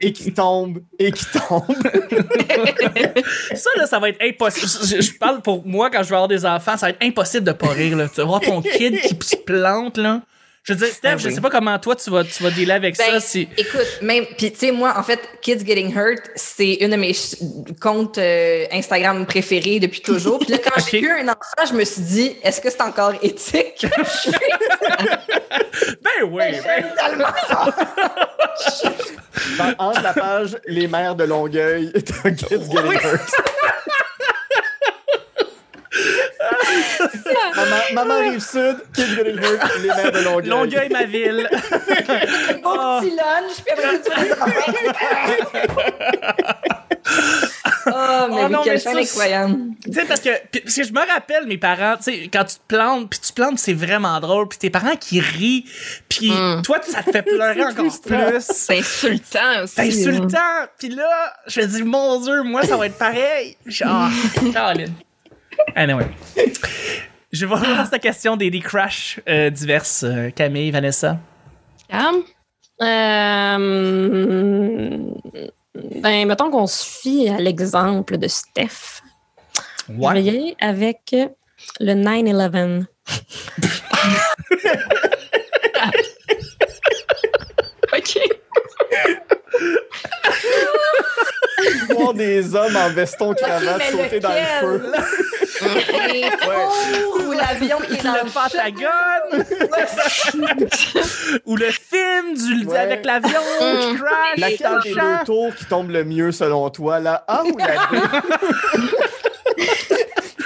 et 0.01 0.13
qui 0.13 0.33
tombent 0.33 0.79
et 1.01 1.11
qui 1.11 1.25
tombent. 1.33 1.65
Ça, 3.57 3.71
là, 3.77 3.89
ça 3.89 3.99
va 3.99 4.11
être 4.11 4.23
impossible. 4.23 4.69
Je, 4.87 5.01
je 5.03 5.19
parle 5.19 5.43
pour 5.43 5.67
moi, 5.67 5.91
quand 5.91 6.05
je 6.05 6.11
vais 6.11 6.15
avoir 6.15 6.29
des 6.29 6.47
enfants, 6.47 6.77
ça 6.77 6.87
va 6.87 6.91
être 6.91 7.03
impossible 7.03 7.45
de 7.45 7.51
pas 7.51 7.71
rire. 7.71 7.97
Là. 7.97 8.09
Tu 8.09 8.21
vas 8.21 8.25
voir 8.25 8.41
ton 8.41 8.63
kid 8.63 9.01
qui 9.01 9.17
se 9.27 9.35
plante, 9.35 9.99
là. 9.99 10.23
Je 10.67 10.73
veux 10.73 10.79
dire, 10.81 10.89
Steph, 10.89 11.11
Ah 11.13 11.17
je 11.17 11.31
sais 11.31 11.41
pas 11.41 11.51
comment 11.51 11.79
toi, 11.79 11.95
tu 11.95 12.11
vas, 12.11 12.25
tu 12.25 12.43
vas 12.43 12.51
dealer 12.51 12.73
avec 12.73 12.97
ça. 12.97 13.05
Ben, 13.09 13.21
Si... 13.21 13.49
Écoute, 13.57 13.87
même, 14.03 14.27
puis 14.37 14.51
tu 14.51 14.59
sais, 14.59 14.73
moi, 14.73 14.95
en 14.97 15.03
fait, 15.05 15.21
Kids 15.41 15.65
Getting 15.65 15.95
Hurt, 15.97 16.23
c'est 16.35 16.75
une 16.81 16.91
de 16.91 16.97
mes 16.97 17.13
comptes 17.81 18.19
euh, 18.19 18.67
Instagram 18.73 19.25
préférés 19.27 19.79
depuis 19.79 20.01
toujours. 20.01 20.41
Puis 20.41 20.51
là, 20.51 20.59
quand 20.59 20.81
j'ai 20.91 21.01
eu 21.01 21.11
un 21.11 21.29
enfant, 21.29 21.67
je 21.69 21.73
me 21.73 21.85
suis 21.85 22.03
dit, 22.03 22.37
est-ce 22.43 22.61
que 22.61 22.69
c'est 22.69 22.83
encore 22.83 23.13
éthique? 23.23 23.87
Ben 26.03 26.23
oui, 26.31 26.43
ben. 26.53 26.63
J'aime 26.65 26.91
tellement 26.97 27.35
ça. 27.49 27.67
Dans- 29.59 29.75
entre 29.87 30.03
la 30.03 30.13
page 30.15 30.57
Les 30.67 30.89
mères 30.89 31.15
de 31.15 31.25
Longueuil 31.25 31.91
et 31.95 32.03
t'as 32.03 32.31
Kids 32.31 32.71
Getting 32.71 32.93
Hurt. 32.93 33.31
maman, 37.57 37.77
maman 37.95 38.19
rive 38.31 38.41
sud, 38.41 38.77
Kids 38.95 39.15
Getting 39.17 39.39
Hurt, 39.39 39.79
les 39.83 39.89
mères 39.89 40.13
de 40.13 40.21
Longueuil. 40.21 40.49
Longueuil, 40.49 40.89
ma 40.91 41.05
ville. 41.05 41.49
Beau 42.63 42.71
Ah. 42.79 43.01
petit 43.03 43.11
lunch, 43.11 43.63
puis 43.65 43.73
après, 43.73 44.01
tu. 44.01 44.11
Oh, 47.89 48.27
mais 48.31 48.43
Oh 48.43 48.47
oui, 48.47 48.53
non, 48.53 48.63
quelle 48.65 48.73
mais 48.75 48.79
ça, 48.81 48.91
incroyable. 48.91 49.57
tu 49.85 49.93
sais, 49.93 50.05
parce 50.07 50.19
que, 50.21 50.31
parce 50.61 50.75
que 50.75 50.83
je 50.83 50.93
me 50.93 51.07
rappelle, 51.09 51.47
mes 51.47 51.57
parents, 51.57 51.97
tu 51.97 52.03
sais, 52.05 52.29
quand 52.33 52.43
tu 52.45 52.57
te 52.57 52.61
plantes, 52.67 53.09
puis 53.09 53.21
tu 53.21 53.29
te 53.29 53.35
plantes, 53.35 53.61
c'est 53.61 53.75
vraiment 53.75 54.19
drôle, 54.19 54.49
puis 54.49 54.59
tes 54.59 54.71
parents 54.71 54.97
qui 54.97 55.21
rient, 55.21 55.65
puis 56.09 56.33
Mm. 56.33 56.63
toi, 56.63 56.81
ça 56.83 57.05
te 57.05 57.13
fait 57.13 57.23
pleurer 57.23 57.65
encore 57.65 58.01
plus. 58.01 58.41
C'est 58.41 58.79
insultant 58.79 59.63
aussi. 59.63 59.75
C'est 59.77 59.89
insultant. 60.09 60.67
Puis 60.81 60.89
là, 60.89 61.33
je 61.47 61.61
me 61.61 61.67
dis, 61.67 61.83
mon 61.85 62.21
Dieu, 62.21 62.43
moi, 62.43 62.63
ça 62.65 62.77
va 62.77 62.87
être 62.87 62.99
pareil. 62.99 63.57
Je- 63.67 63.85
Ah, 63.87 64.11
Caroline. 64.53 64.95
Anyway. 65.77 66.07
Je 67.33 67.47
vais 67.47 67.55
relancer 67.55 67.91
la 67.93 67.99
question 68.01 68.37
des, 68.37 68.51
des 68.51 68.61
crashs 68.61 69.21
euh, 69.29 69.49
diverses. 69.51 70.03
euh, 70.05 70.31
Camille, 70.31 70.73
Vanessa. 70.73 71.19
Cam? 71.89 72.17
Euh, 72.83 74.99
ben, 75.97 76.27
mettons 76.27 76.51
qu'on 76.51 76.67
se 76.67 76.85
fie 76.85 77.29
à 77.29 77.39
l'exemple 77.39 78.19
de 78.19 78.29
Steph. 78.29 79.03
Je 79.89 79.95
vais 79.95 80.23
y 80.23 80.29
aller 80.29 80.57
avec 80.61 81.15
le 81.81 81.93
9-11. 81.95 82.87
OK. 87.97 88.19
Voir 91.95 92.15
des 92.15 92.55
hommes 92.55 92.77
en 92.77 92.91
veston 92.91 93.35
cravate 93.35 93.79
mais 93.79 93.91
sauter 93.91 94.21
dans 94.21 94.31
le 94.31 94.61
feu. 94.61 94.93
ou 97.27 97.33
l'avion 97.33 97.79
qui 97.87 97.95
est 97.95 98.03
dans 98.03 98.13
Le 98.13 98.25
le 98.25 98.31
Pentagone 98.31 99.45
Ouais, 99.73 101.41
ou 101.47 101.57
le 101.57 101.71
film 101.71 102.35
du, 102.35 102.67
Ouais. 102.67 102.79
avec 102.79 103.05
l'avion 103.07 103.41
qui 103.81 103.97
crash 103.97 104.37
dans 104.37 104.41
Laquelle 104.47 104.73
le 104.77 104.83
des 104.83 104.95
deux 104.95 105.25
tours 105.25 105.55
qui 105.55 105.65
tombe 105.67 105.91
le 105.91 106.05
mieux 106.05 106.33
selon 106.33 106.69
toi, 106.71 106.99
la 107.01 107.25
A 107.27 107.45
ou 107.45 107.57
la? 107.57 107.67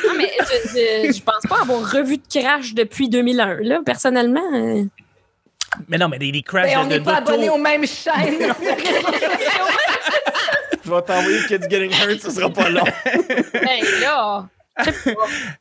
Non, 0.06 0.14
mais 0.16 0.30
je, 0.40 0.68
je, 0.68 1.12
je 1.16 1.22
pense 1.22 1.42
pas 1.48 1.60
avoir 1.62 1.80
revu 1.90 2.16
de 2.18 2.22
crash 2.40 2.74
depuis 2.74 3.08
2001. 3.08 3.58
Là, 3.62 3.80
personnellement, 3.84 4.40
euh, 4.54 4.82
Mais 5.88 5.98
non, 5.98 6.08
mais 6.08 6.18
des, 6.18 6.32
des 6.32 6.42
crashs 6.42 6.66
Ben, 6.72 6.78
on 6.80 6.84
de, 6.84 6.88
n'est 6.90 6.98
de, 7.00 7.04
pas 7.04 7.20
d'auto. 7.20 7.32
abonnés 7.32 7.48
aux 7.50 7.58
mêmes 7.58 7.86
chaînes. 7.86 8.52
Je 10.90 10.94
vais 10.94 11.02
t'envoyer 11.02 11.38
Kids 11.48 11.68
Getting 11.70 11.90
Hurt, 11.92 12.20
ce 12.20 12.30
sera 12.30 12.50
pas 12.50 12.68
long. 12.68 12.84
ben 13.54 13.80
là, 14.02 14.46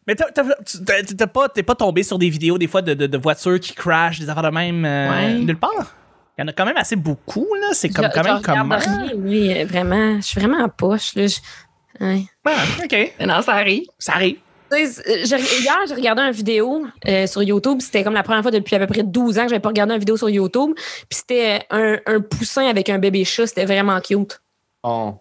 Mais 0.07 0.15
tu- 0.15 1.15
t'as 1.15 1.27
pas, 1.27 1.49
t'es 1.49 1.63
pas 1.63 1.75
tombé 1.75 2.03
sur 2.03 2.17
des 2.17 2.29
vidéos 2.29 2.57
des 2.57 2.67
fois 2.67 2.81
de, 2.81 2.93
de, 2.93 3.07
de 3.07 3.17
voitures 3.17 3.59
qui 3.59 3.73
crashent, 3.73 4.19
des 4.19 4.29
affaires 4.29 4.43
de 4.43 4.49
même 4.49 4.85
euh, 4.85 5.09
Ouais. 5.09 5.33
nulle 5.33 5.57
part? 5.57 5.95
Il 6.37 6.41
y 6.41 6.43
en 6.45 6.47
a 6.47 6.53
quand 6.53 6.65
même 6.65 6.77
assez 6.77 6.95
beaucoup, 6.95 7.47
là. 7.61 7.69
C'est 7.73 7.89
comme 7.89 8.05
je- 8.05 8.11
quand 8.11 8.23
même 8.23 8.37
regarde 8.37 8.71
rien, 8.71 9.11
oui, 9.17 9.53
euh, 9.61 9.65
vraiment. 9.65 10.15
Je 10.17 10.25
suis 10.25 10.39
vraiment 10.39 10.63
en 10.63 10.69
poche. 10.69 11.13
Là. 11.15 11.27
Je- 11.27 12.05
ouais. 12.05 12.23
Ah, 12.45 12.63
OK. 12.83 13.13
non, 13.25 13.41
ça 13.41 13.53
arrive. 13.55 13.83
Ça 13.97 14.13
arrive. 14.13 14.37
Tu 14.71 14.77
euh, 14.77 14.87
Hier, 15.25 15.77
j'ai 15.87 15.95
regardé 15.95 16.21
une 16.21 16.31
vidéo 16.31 16.85
euh, 17.07 17.27
sur 17.27 17.41
YouTube. 17.43 17.79
C'était 17.81 18.03
comme 18.03 18.13
la 18.13 18.23
première 18.23 18.43
fois 18.43 18.51
depuis 18.51 18.75
à 18.75 18.79
peu 18.79 18.87
près 18.87 19.03
12 19.03 19.37
ans 19.39 19.43
que 19.43 19.49
j'avais 19.49 19.59
pas 19.59 19.69
regardé 19.69 19.93
une 19.95 19.99
vidéo 19.99 20.15
sur 20.15 20.29
YouTube. 20.29 20.71
Puis 20.75 21.19
c'était 21.19 21.61
un, 21.71 21.97
un 22.05 22.21
poussin 22.21 22.67
avec 22.69 22.87
un 22.89 22.99
bébé 22.99 23.25
chat. 23.25 23.47
C'était 23.47 23.65
vraiment 23.65 23.99
cute. 23.99 24.39
Oh. 24.83 25.15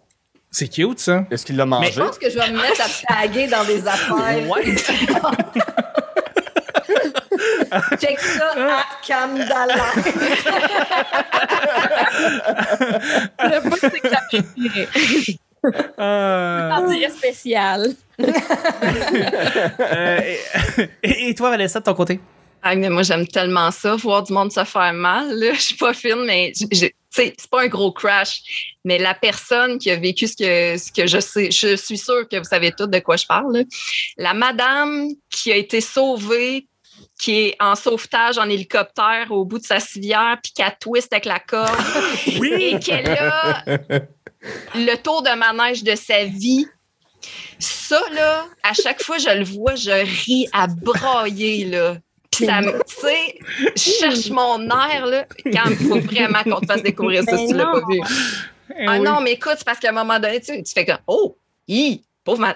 C'est 0.51 0.67
cute, 0.67 0.99
ça. 0.99 1.25
Est-ce 1.29 1.45
qu'il 1.45 1.57
l'a 1.57 1.65
mangé? 1.65 1.91
Je 1.91 2.01
pense 2.01 2.17
que 2.17 2.27
je 2.29 2.39
vais 2.39 2.49
me 2.51 2.59
mettre 2.61 2.81
à 2.81 2.87
taguer 3.21 3.47
dans 3.47 3.63
des 3.65 3.85
affaires. 3.87 4.49
Ouais. 4.49 4.75
Check 7.99 8.19
ça 8.19 8.51
à 8.57 8.83
Camdala. 9.05 9.75
Le 13.43 13.69
bout, 13.69 13.77
c'est 13.79 13.99
que 13.99 14.09
j'apprécierais. 14.09 14.87
Euh, 15.99 16.69
On 16.79 16.89
dirait 16.91 17.11
spécial. 17.11 17.89
euh, 19.79 20.21
et, 21.03 21.29
et 21.29 21.35
toi, 21.35 21.51
Vanessa, 21.51 21.79
de 21.79 21.85
ton 21.85 21.93
côté? 21.93 22.19
Ah, 22.63 22.75
mais 22.75 22.89
moi, 22.89 23.03
j'aime 23.03 23.27
tellement 23.27 23.69
ça, 23.71 23.95
voir 23.97 24.23
du 24.23 24.33
monde 24.33 24.51
se 24.51 24.63
faire 24.63 24.93
mal. 24.93 25.31
Là. 25.37 25.53
Je 25.53 25.59
suis 25.61 25.75
pas 25.77 25.93
fine, 25.93 26.23
mais 26.25 26.51
j'ai- 26.71 26.95
c'est 27.09 27.35
pas 27.49 27.63
un 27.63 27.67
gros 27.67 27.91
crash. 27.91 28.41
Mais 28.85 28.97
la 28.97 29.13
personne 29.13 29.77
qui 29.77 29.89
a 29.91 29.95
vécu 29.95 30.27
ce 30.27 30.35
que, 30.35 30.77
ce 30.77 30.91
que 30.91 31.07
je 31.07 31.19
sais, 31.19 31.51
je 31.51 31.75
suis 31.75 31.97
sûre 31.97 32.27
que 32.29 32.37
vous 32.37 32.43
savez 32.43 32.71
tout 32.71 32.87
de 32.87 32.99
quoi 32.99 33.17
je 33.17 33.25
parle. 33.25 33.57
là. 33.57 33.63
La 34.17 34.33
madame 34.33 35.07
qui 35.29 35.51
a 35.51 35.55
été 35.55 35.81
sauvée, 35.81 36.67
qui 37.19 37.33
est 37.33 37.55
en 37.59 37.75
sauvetage 37.75 38.37
en 38.37 38.49
hélicoptère 38.49 39.27
au 39.31 39.45
bout 39.45 39.59
de 39.59 39.65
sa 39.65 39.79
civière, 39.79 40.37
puis 40.41 40.53
qui 40.53 40.61
a 40.61 40.71
twist 40.71 41.11
avec 41.11 41.25
la 41.25 41.39
corde. 41.39 41.69
Oui! 42.39 42.51
et 42.51 42.79
qu'elle 42.79 43.09
a 43.09 43.63
le 44.75 44.95
tour 44.95 45.21
de 45.21 45.35
manège 45.35 45.83
de 45.83 45.95
sa 45.95 46.25
vie. 46.25 46.65
Ça, 47.59 48.01
là, 48.13 48.45
à 48.63 48.73
chaque 48.73 49.03
fois 49.03 49.17
que 49.17 49.23
je 49.23 49.37
le 49.37 49.43
vois, 49.43 49.75
je 49.75 49.91
ris 49.91 50.47
à 50.53 50.67
brailler, 50.67 51.65
là. 51.65 51.97
Ça 52.45 52.61
me, 52.61 52.71
tu 52.83 52.95
sais, 52.95 53.39
je 53.75 53.91
cherche 53.99 54.29
mon 54.29 54.59
air, 54.69 55.05
là, 55.05 55.25
quand 55.45 55.69
il 55.69 55.75
faut 55.87 55.99
vraiment 55.99 56.43
qu'on 56.43 56.59
te 56.61 56.65
fasse 56.65 56.83
découvrir 56.83 57.23
ça 57.23 57.37
si 57.37 57.47
tu 57.47 57.53
l'as 57.53 57.65
pas 57.65 57.79
vu. 57.89 57.99
Eh 58.77 58.85
Ah 58.87 58.93
oui. 58.93 58.99
non, 59.01 59.21
mais 59.21 59.33
écoute, 59.33 59.55
c'est 59.57 59.65
parce 59.65 59.79
qu'à 59.79 59.89
un 59.89 59.93
moment 59.93 60.19
donné, 60.19 60.39
tu, 60.41 60.61
tu 60.63 60.73
fais 60.73 60.85
comme, 60.85 60.99
oh, 61.07 61.37
hi, 61.67 62.03
pauvre 62.29 62.41
mal, 62.41 62.55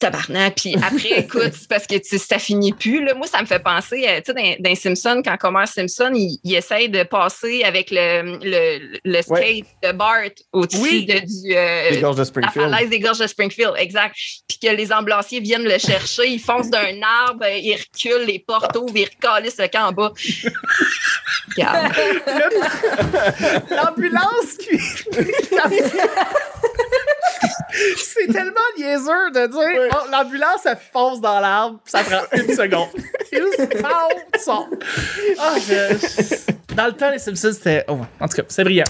tabarnak. 0.00 0.56
Puis 0.56 0.74
après, 0.74 1.10
écoute, 1.20 1.52
parce 1.68 1.86
que 1.86 1.94
ça 2.02 2.38
finit 2.38 2.72
plus. 2.72 3.04
Là. 3.04 3.14
Moi, 3.14 3.26
ça 3.26 3.40
me 3.40 3.46
fait 3.46 3.62
penser, 3.62 4.04
euh, 4.08 4.20
tu 4.24 4.32
sais, 4.32 4.56
dans, 4.58 4.70
dans 4.70 4.74
Simpson, 4.74 5.22
quand 5.24 5.36
Homer 5.48 5.66
Simpson, 5.66 6.10
il, 6.14 6.38
il 6.42 6.54
essaye 6.54 6.88
de 6.88 7.02
passer 7.04 7.62
avec 7.64 7.90
le, 7.90 8.38
le, 8.42 8.98
le 9.04 9.22
skate 9.22 9.32
Ouais. 9.32 9.64
de 9.84 9.92
Bart 9.92 10.16
au-dessus 10.52 10.78
Oui. 10.80 11.06
de, 11.06 11.18
du, 11.20 11.56
euh, 11.56 11.90
Les 11.90 12.00
gorges 12.00 12.16
de 12.16 12.20
la 12.22 12.26
Springfield. 12.26 12.70
falaise 12.70 12.90
des 12.90 13.00
gorges 13.00 13.18
de 13.18 13.26
Springfield, 13.26 13.74
exact. 13.78 14.14
Puis 14.48 14.58
que 14.60 14.68
les 14.68 14.92
ambulanciers 14.92 15.40
viennent 15.40 15.64
le 15.64 15.78
chercher, 15.78 16.28
ils 16.28 16.40
foncent 16.40 16.70
d'un 16.70 17.00
arbre, 17.26 17.46
ils 17.46 17.76
reculent, 17.76 18.26
les 18.26 18.38
portes 18.40 18.76
ouvrent, 18.76 18.96
ils 18.96 19.08
recalissent 19.08 19.58
le 19.58 19.68
camp 19.68 19.88
en 19.88 19.92
bas. 19.92 20.12
L'ambulance 23.70 24.56
qui. 24.58 24.78
C'est 27.96 28.32
tellement 28.32 28.60
niaiseux 28.78 29.30
de 29.34 29.46
dire 29.46 29.90
oh, 29.92 30.10
l'ambulance, 30.10 30.60
elle 30.66 30.78
fonce 30.92 31.20
dans 31.20 31.40
l'arbre, 31.40 31.78
puis 31.84 31.90
ça 31.90 32.02
prend 32.04 32.22
une 32.38 32.54
seconde. 32.54 32.88
C'est 33.30 33.38
juste 33.58 33.82
pow, 33.82 34.38
sort. 34.38 34.68
Ah, 35.38 35.54
je- 35.58 36.74
Dans 36.74 36.86
le 36.86 36.92
temps, 36.92 37.10
les 37.10 37.18
Simpsons, 37.18 37.52
c'était. 37.52 37.84
Oh, 37.88 37.98
en 38.20 38.28
tout 38.28 38.36
cas, 38.36 38.42
c'est 38.48 38.64
brillant. 38.64 38.84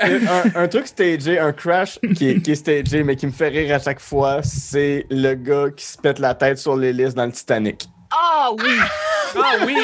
un, 0.00 0.62
un 0.62 0.68
truc 0.68 0.86
stagé, 0.86 1.38
un 1.38 1.52
crash 1.52 1.98
qui 2.16 2.30
est, 2.30 2.40
qui 2.42 2.52
est 2.52 2.56
stagé, 2.56 3.02
mais 3.02 3.16
qui 3.16 3.26
me 3.26 3.32
fait 3.32 3.48
rire 3.48 3.74
à 3.74 3.78
chaque 3.78 4.00
fois, 4.00 4.40
c'est 4.42 5.06
le 5.10 5.34
gars 5.34 5.66
qui 5.76 5.84
se 5.86 5.96
pète 5.98 6.18
la 6.18 6.34
tête 6.34 6.58
sur 6.58 6.76
l'hélice 6.76 7.14
dans 7.14 7.26
le 7.26 7.32
Titanic. 7.32 7.84
Ah 8.12 8.50
oui! 8.58 8.70
Ah 9.36 9.52
oui! 9.64 9.76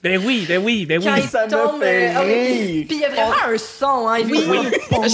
Ben 0.00 0.22
oui, 0.24 0.44
ben 0.48 0.62
oui, 0.64 0.86
ben 0.86 1.02
Quand 1.02 1.14
oui. 1.14 1.20
il 1.24 1.28
Ça 1.28 1.46
me 1.46 1.80
fait 1.80 2.08
euh, 2.08 2.12
ah 2.14 2.22
oui. 2.24 2.32
rire. 2.32 2.84
Puis 2.88 2.96
il 2.96 3.00
y 3.00 3.04
a 3.04 3.08
vraiment 3.08 3.34
un 3.48 3.58
son, 3.58 4.08
hein. 4.08 4.18
Il 4.20 4.26
Oui, 4.30 4.40
fait 4.42 4.96
oui. 4.98 5.06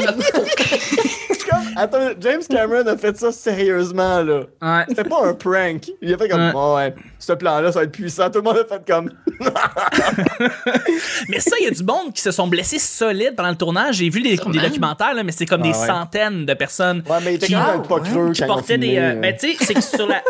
Attends, 1.77 2.11
James 2.21 2.43
Cameron 2.49 2.87
a 2.87 2.97
fait 2.97 3.17
ça 3.17 3.33
sérieusement, 3.33 4.23
là. 4.23 4.41
Ouais. 4.61 4.85
C'était 4.89 5.05
pas 5.05 5.27
un 5.27 5.35
prank. 5.35 5.91
Il 6.01 6.13
a 6.15 6.19
fait 6.19 6.29
comme, 6.29 6.41
Ouais. 6.47 6.53
oh, 6.55 6.75
ouais, 6.77 6.95
ce 7.19 7.33
plan-là, 7.33 7.73
ça 7.73 7.81
va 7.81 7.85
être 7.85 7.93
puissant. 7.93 8.31
Tout 8.31 8.39
le 8.39 8.43
monde 8.45 8.59
a 8.59 8.65
fait 8.65 8.83
comme, 8.87 9.11
Mais 11.29 11.41
ça, 11.41 11.57
il 11.61 11.65
y 11.65 11.67
a 11.69 11.71
du 11.71 11.83
monde 11.85 12.13
qui 12.15 12.21
se 12.23 12.31
sont 12.31 12.47
blessés 12.47 12.79
solides 12.79 13.35
pendant 13.37 13.51
le 13.51 13.57
tournage. 13.57 13.97
J'ai 13.97 14.09
vu 14.09 14.21
des, 14.23 14.37
documentaires, 14.37 15.15
là, 15.15 15.23
mais 15.23 15.33
c'est 15.33 15.47
comme 15.47 15.63
Ah 15.63 15.73
des 15.73 15.79
ouais. 15.79 15.87
centaines 15.87 16.47
de 16.47 16.55
personnes 16.55 17.03
ouais, 17.09 17.17
mais 17.25 17.33
il 17.33 17.37
était 17.37 17.47
Qui- 17.47 17.53
quand 17.55 17.73
même 17.73 17.83
pas 17.87 17.97
Ah, 18.05 18.09
creux 18.09 18.33
qui 18.33 18.43
portaient 18.45 18.79
des. 18.79 18.87
filmé, 18.89 19.01
euh, 19.05 19.13
euh. 19.13 19.21
ben, 19.21 19.37
tu 19.37 19.53
sais, 19.57 19.65
c'est 19.65 19.75
que 19.75 19.81
sur 19.81 20.07
la. 20.07 20.23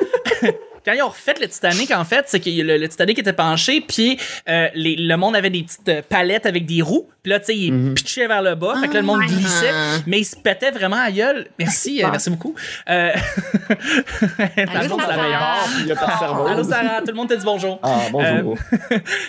Quand 0.84 0.92
ils 0.94 1.02
ont 1.02 1.10
refait 1.10 1.34
le 1.40 1.46
Titanic, 1.46 1.92
en 1.92 2.04
fait, 2.04 2.24
c'est 2.26 2.40
que 2.40 2.50
le, 2.50 2.76
le 2.76 2.88
Titanic 2.88 3.16
était 3.20 3.32
penché, 3.32 3.80
puis 3.86 4.18
euh, 4.48 4.66
les- 4.74 4.96
le 4.96 5.16
monde 5.16 5.36
avait 5.36 5.48
des 5.50 5.62
petites 5.62 6.08
palettes 6.08 6.44
avec 6.44 6.66
des 6.66 6.82
roues, 6.82 7.08
puis 7.22 7.30
là, 7.30 7.38
tu 7.38 7.46
sais, 7.46 7.56
il 7.56 7.72
Mhm. 7.72 7.94
pitchait 7.94 8.26
vers 8.26 8.42
le 8.42 8.54
bas, 8.54 8.74
fait 8.80 8.88
que 8.88 8.94
là, 8.94 9.00
le 9.00 9.06
monde 9.06 9.20
glissait, 9.22 9.70
mais 10.06 10.18
il 10.20 10.24
se 10.24 10.36
pétait 10.36 10.70
vraiment 10.70 10.96
à 11.00 11.10
gueule. 11.10 11.46
Merci, 11.58 12.02
euh, 12.02 12.08
merci 12.10 12.30
beaucoup. 12.30 12.54
Euh... 12.90 13.12
Allô, 13.68 14.46
c'est 14.56 14.66
la 14.66 14.74
Sarah. 15.06 15.16
meilleure. 15.22 15.40
Ah, 15.40 15.58
puis 15.72 15.82
il 15.82 15.86
y 15.88 15.92
a 15.92 15.96
ta 15.96 16.18
cerveau. 16.18 16.46
Allô, 16.46 16.64
Sarah, 16.64 17.00
tout 17.00 17.08
le 17.08 17.14
monde 17.14 17.28
t'a 17.28 17.36
dit 17.36 17.44
bonjour. 17.44 17.78
Ah, 17.82 18.00
bonjour. 18.10 18.56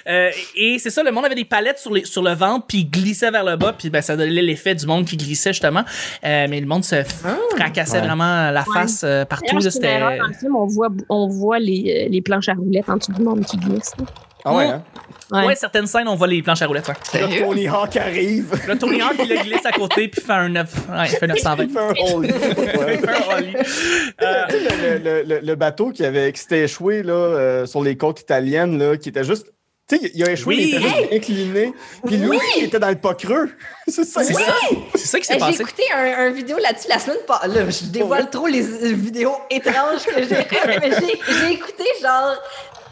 Euh, 0.08 0.30
et 0.56 0.80
c'est 0.80 0.90
ça, 0.90 1.02
le 1.04 1.12
monde 1.12 1.26
avait 1.26 1.36
des 1.36 1.46
palettes 1.46 1.80
sur, 1.80 1.94
les, 1.94 2.04
sur 2.06 2.22
le 2.22 2.34
ventre, 2.34 2.66
puis 2.68 2.80
il 2.80 2.90
glissait 2.90 3.32
vers 3.32 3.44
le 3.44 3.56
bas, 3.56 3.74
puis 3.78 3.90
ben, 3.90 4.02
ça 4.02 4.16
donnait 4.18 4.42
l'effet 4.42 4.76
du 4.76 4.86
monde 4.86 5.06
qui 5.06 5.16
glissait, 5.18 5.52
justement. 5.54 5.84
Euh, 6.26 6.48
mais 6.50 6.60
le 6.60 6.66
monde 6.68 6.84
se 6.84 6.96
fracassait 7.56 8.00
Ouais. 8.00 8.08
vraiment 8.08 8.52
la 8.52 8.64
face 8.66 9.02
euh, 9.04 9.24
partout. 9.26 9.58
Là, 9.60 10.18
dans 10.18 10.28
le 10.28 10.34
film, 10.34 10.56
on 10.56 10.66
voit, 10.66 10.90
on 11.10 11.28
voit 11.28 11.60
les, 11.60 12.06
euh, 12.06 12.10
les 12.12 12.22
planches 12.22 12.50
à 12.50 12.54
roulettes 12.54 12.90
en 12.90 12.98
dessous 12.98 13.14
du 13.14 13.22
monde 13.22 13.46
qui 13.46 13.58
glisse. 13.58 13.92
là. 13.98 14.06
ah 14.46 14.56
ouais, 14.56 14.66
hein? 14.66 14.84
Ouais. 15.32 15.46
Ouais, 15.46 15.56
certaines 15.56 15.88
scènes, 15.88 16.08
on 16.08 16.16
voit 16.16 16.28
les 16.28 16.42
planches 16.44 16.62
à 16.62 16.68
roulettes. 16.68 16.88
ouais. 16.88 16.94
Là, 16.94 17.28
Sérieux? 17.28 17.42
Tony 17.46 17.68
Hawk 17.68 17.96
arrive. 17.98 18.62
Là, 18.68 18.76
Tony 18.76 19.02
Hawk, 19.02 19.16
il 19.20 19.30
le 19.30 19.42
glisse 19.42 19.66
à 19.66 19.72
côté, 19.72 20.08
puis 20.08 20.22
fait 20.22 20.32
un 20.34 20.50
9. 20.50 20.70
Ouais, 20.90 20.96
il 21.06 21.10
fait 21.18 21.28
920. 21.28 21.64
Il 21.64 21.72
fait 21.72 21.80
un. 21.80 22.18
Ouais. 22.18 22.28
Il 22.96 23.00
fait 23.00 23.10
un 23.10 23.36
ollie. 23.38 23.56
Euh, 24.22 24.44
Tu 24.50 24.60
sais, 24.60 24.78
le, 24.78 24.98
le- 25.04 25.24
le- 25.24 25.40
le 25.42 25.56
bateau 25.56 25.92
qui, 25.92 26.06
avait, 26.06 26.32
qui 26.34 26.42
s'était 26.42 26.64
échoué 26.64 27.04
là, 27.04 27.14
euh, 27.14 27.66
sur 27.66 27.82
les 27.84 27.96
côtes 27.98 28.22
italiennes, 28.22 28.78
là, 28.78 28.98
qui 28.98 29.10
était 29.10 29.24
juste. 29.24 29.48
Tu 29.90 29.98
sais, 29.98 30.12
il 30.14 30.24
a 30.24 30.32
échoué, 30.32 30.56
Oui. 30.56 30.64
il 30.72 30.76
était 30.76 30.84
juste 30.88 31.14
incliné. 31.14 31.74
Puis 32.06 32.16
lui, 32.18 32.38
il 32.58 32.64
était 32.66 32.80
dans 32.80 32.88
le 32.90 32.96
pas 32.96 33.16
creux. 33.16 33.50
C'est 33.88 34.06
ça. 34.06 34.24
c'est 34.24 34.34
ça. 34.34 34.54
C'est 34.96 35.08
ça 35.08 35.20
qui 35.20 35.26
s'est 35.26 35.34
Eh, 35.36 35.40
J'ai 35.40 35.46
passé. 35.46 35.62
écouté 35.62 35.84
un, 35.94 36.26
un 36.28 36.30
vidéo 36.32 36.58
là-dessus 36.58 36.88
la 36.88 37.00
semaine 37.00 37.18
passée. 37.28 37.48
Là, 37.50 37.70
je 37.70 37.86
dévoile 37.92 38.30
trop 38.30 38.48
les 38.48 38.62
euh, 38.66 38.94
vidéos 38.94 39.36
étranges 39.50 40.04
que 40.06 40.22
j'ai. 40.24 40.30
Mais 40.80 40.90
j'ai 41.00 41.20
j'ai 41.34 41.52
écouté 41.54 41.84
genre 42.02 42.36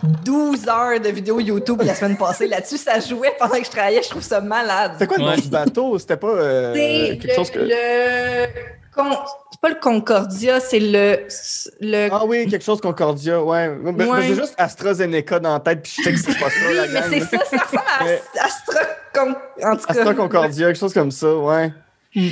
12 0.04 0.68
heures 0.68 1.00
de 1.00 1.10
vidéos 1.10 1.40
YouTube 1.40 1.82
la 1.84 1.94
semaine 1.96 2.18
passée 2.18 2.48
là-dessus. 2.48 2.78
Ça 2.78 3.00
jouait 3.00 3.34
pendant 3.38 3.58
que 3.60 3.66
je 3.66 3.70
travaillais. 3.70 4.02
Je 4.04 4.10
trouve 4.10 4.24
ça 4.24 4.42
malade. 4.42 4.94
C'était 4.94 5.08
quoi 5.08 5.18
le 5.18 5.24
nom 5.24 5.30
Ouais. 5.32 5.42
du 5.42 5.48
bateau? 5.50 6.00
C'était 6.00 6.18
pas 6.18 6.28
euh, 6.28 6.74
C'est 6.74 7.18
quelque 7.20 7.28
le, 7.28 7.34
chose 7.36 7.52
que. 7.52 7.60
le 7.60 8.46
con- 8.96 9.18
c'est 9.52 9.62
pas 9.62 9.70
le 9.70 9.76
Concordia, 9.76 10.60
c'est 10.60 10.80
le 10.80 11.20
le 11.82 12.10
Ah 12.12 12.26
oui, 12.26 12.48
quelque 12.50 12.64
chose 12.66 12.82
Concordia, 12.82 13.42
ouais. 13.44 13.70
Ben, 13.70 14.08
Ouais. 14.08 14.22
J'ai 14.24 14.36
juste 14.36 14.56
AstraZeneca 14.58 15.40
dans 15.40 15.54
la 15.54 15.60
tête, 15.60 15.84
puis 15.84 15.94
je 15.98 16.04
sais 16.04 16.12
que 16.14 16.18
c'est 16.20 16.40
pas 16.40 16.50
ça, 16.50 16.56
Oui, 16.68 16.76
la 16.76 16.88
mais 17.10 17.20
c'est 17.20 17.38
ça, 17.38 17.46
ça 17.46 17.58
ressemble 17.58 17.84
Mais- 18.04 18.22
à 18.40 18.46
Astra 18.46 18.80
Con- 19.14 19.36
en 19.64 19.76
tout 19.76 19.86
cas. 19.86 19.94
Astra 19.94 20.14
Concordia, 20.16 20.68
quelque 20.68 20.80
chose 20.80 20.94
comme 20.94 21.12
ça, 21.12 21.36
ouais. 21.36 21.72
Mais 22.16 22.32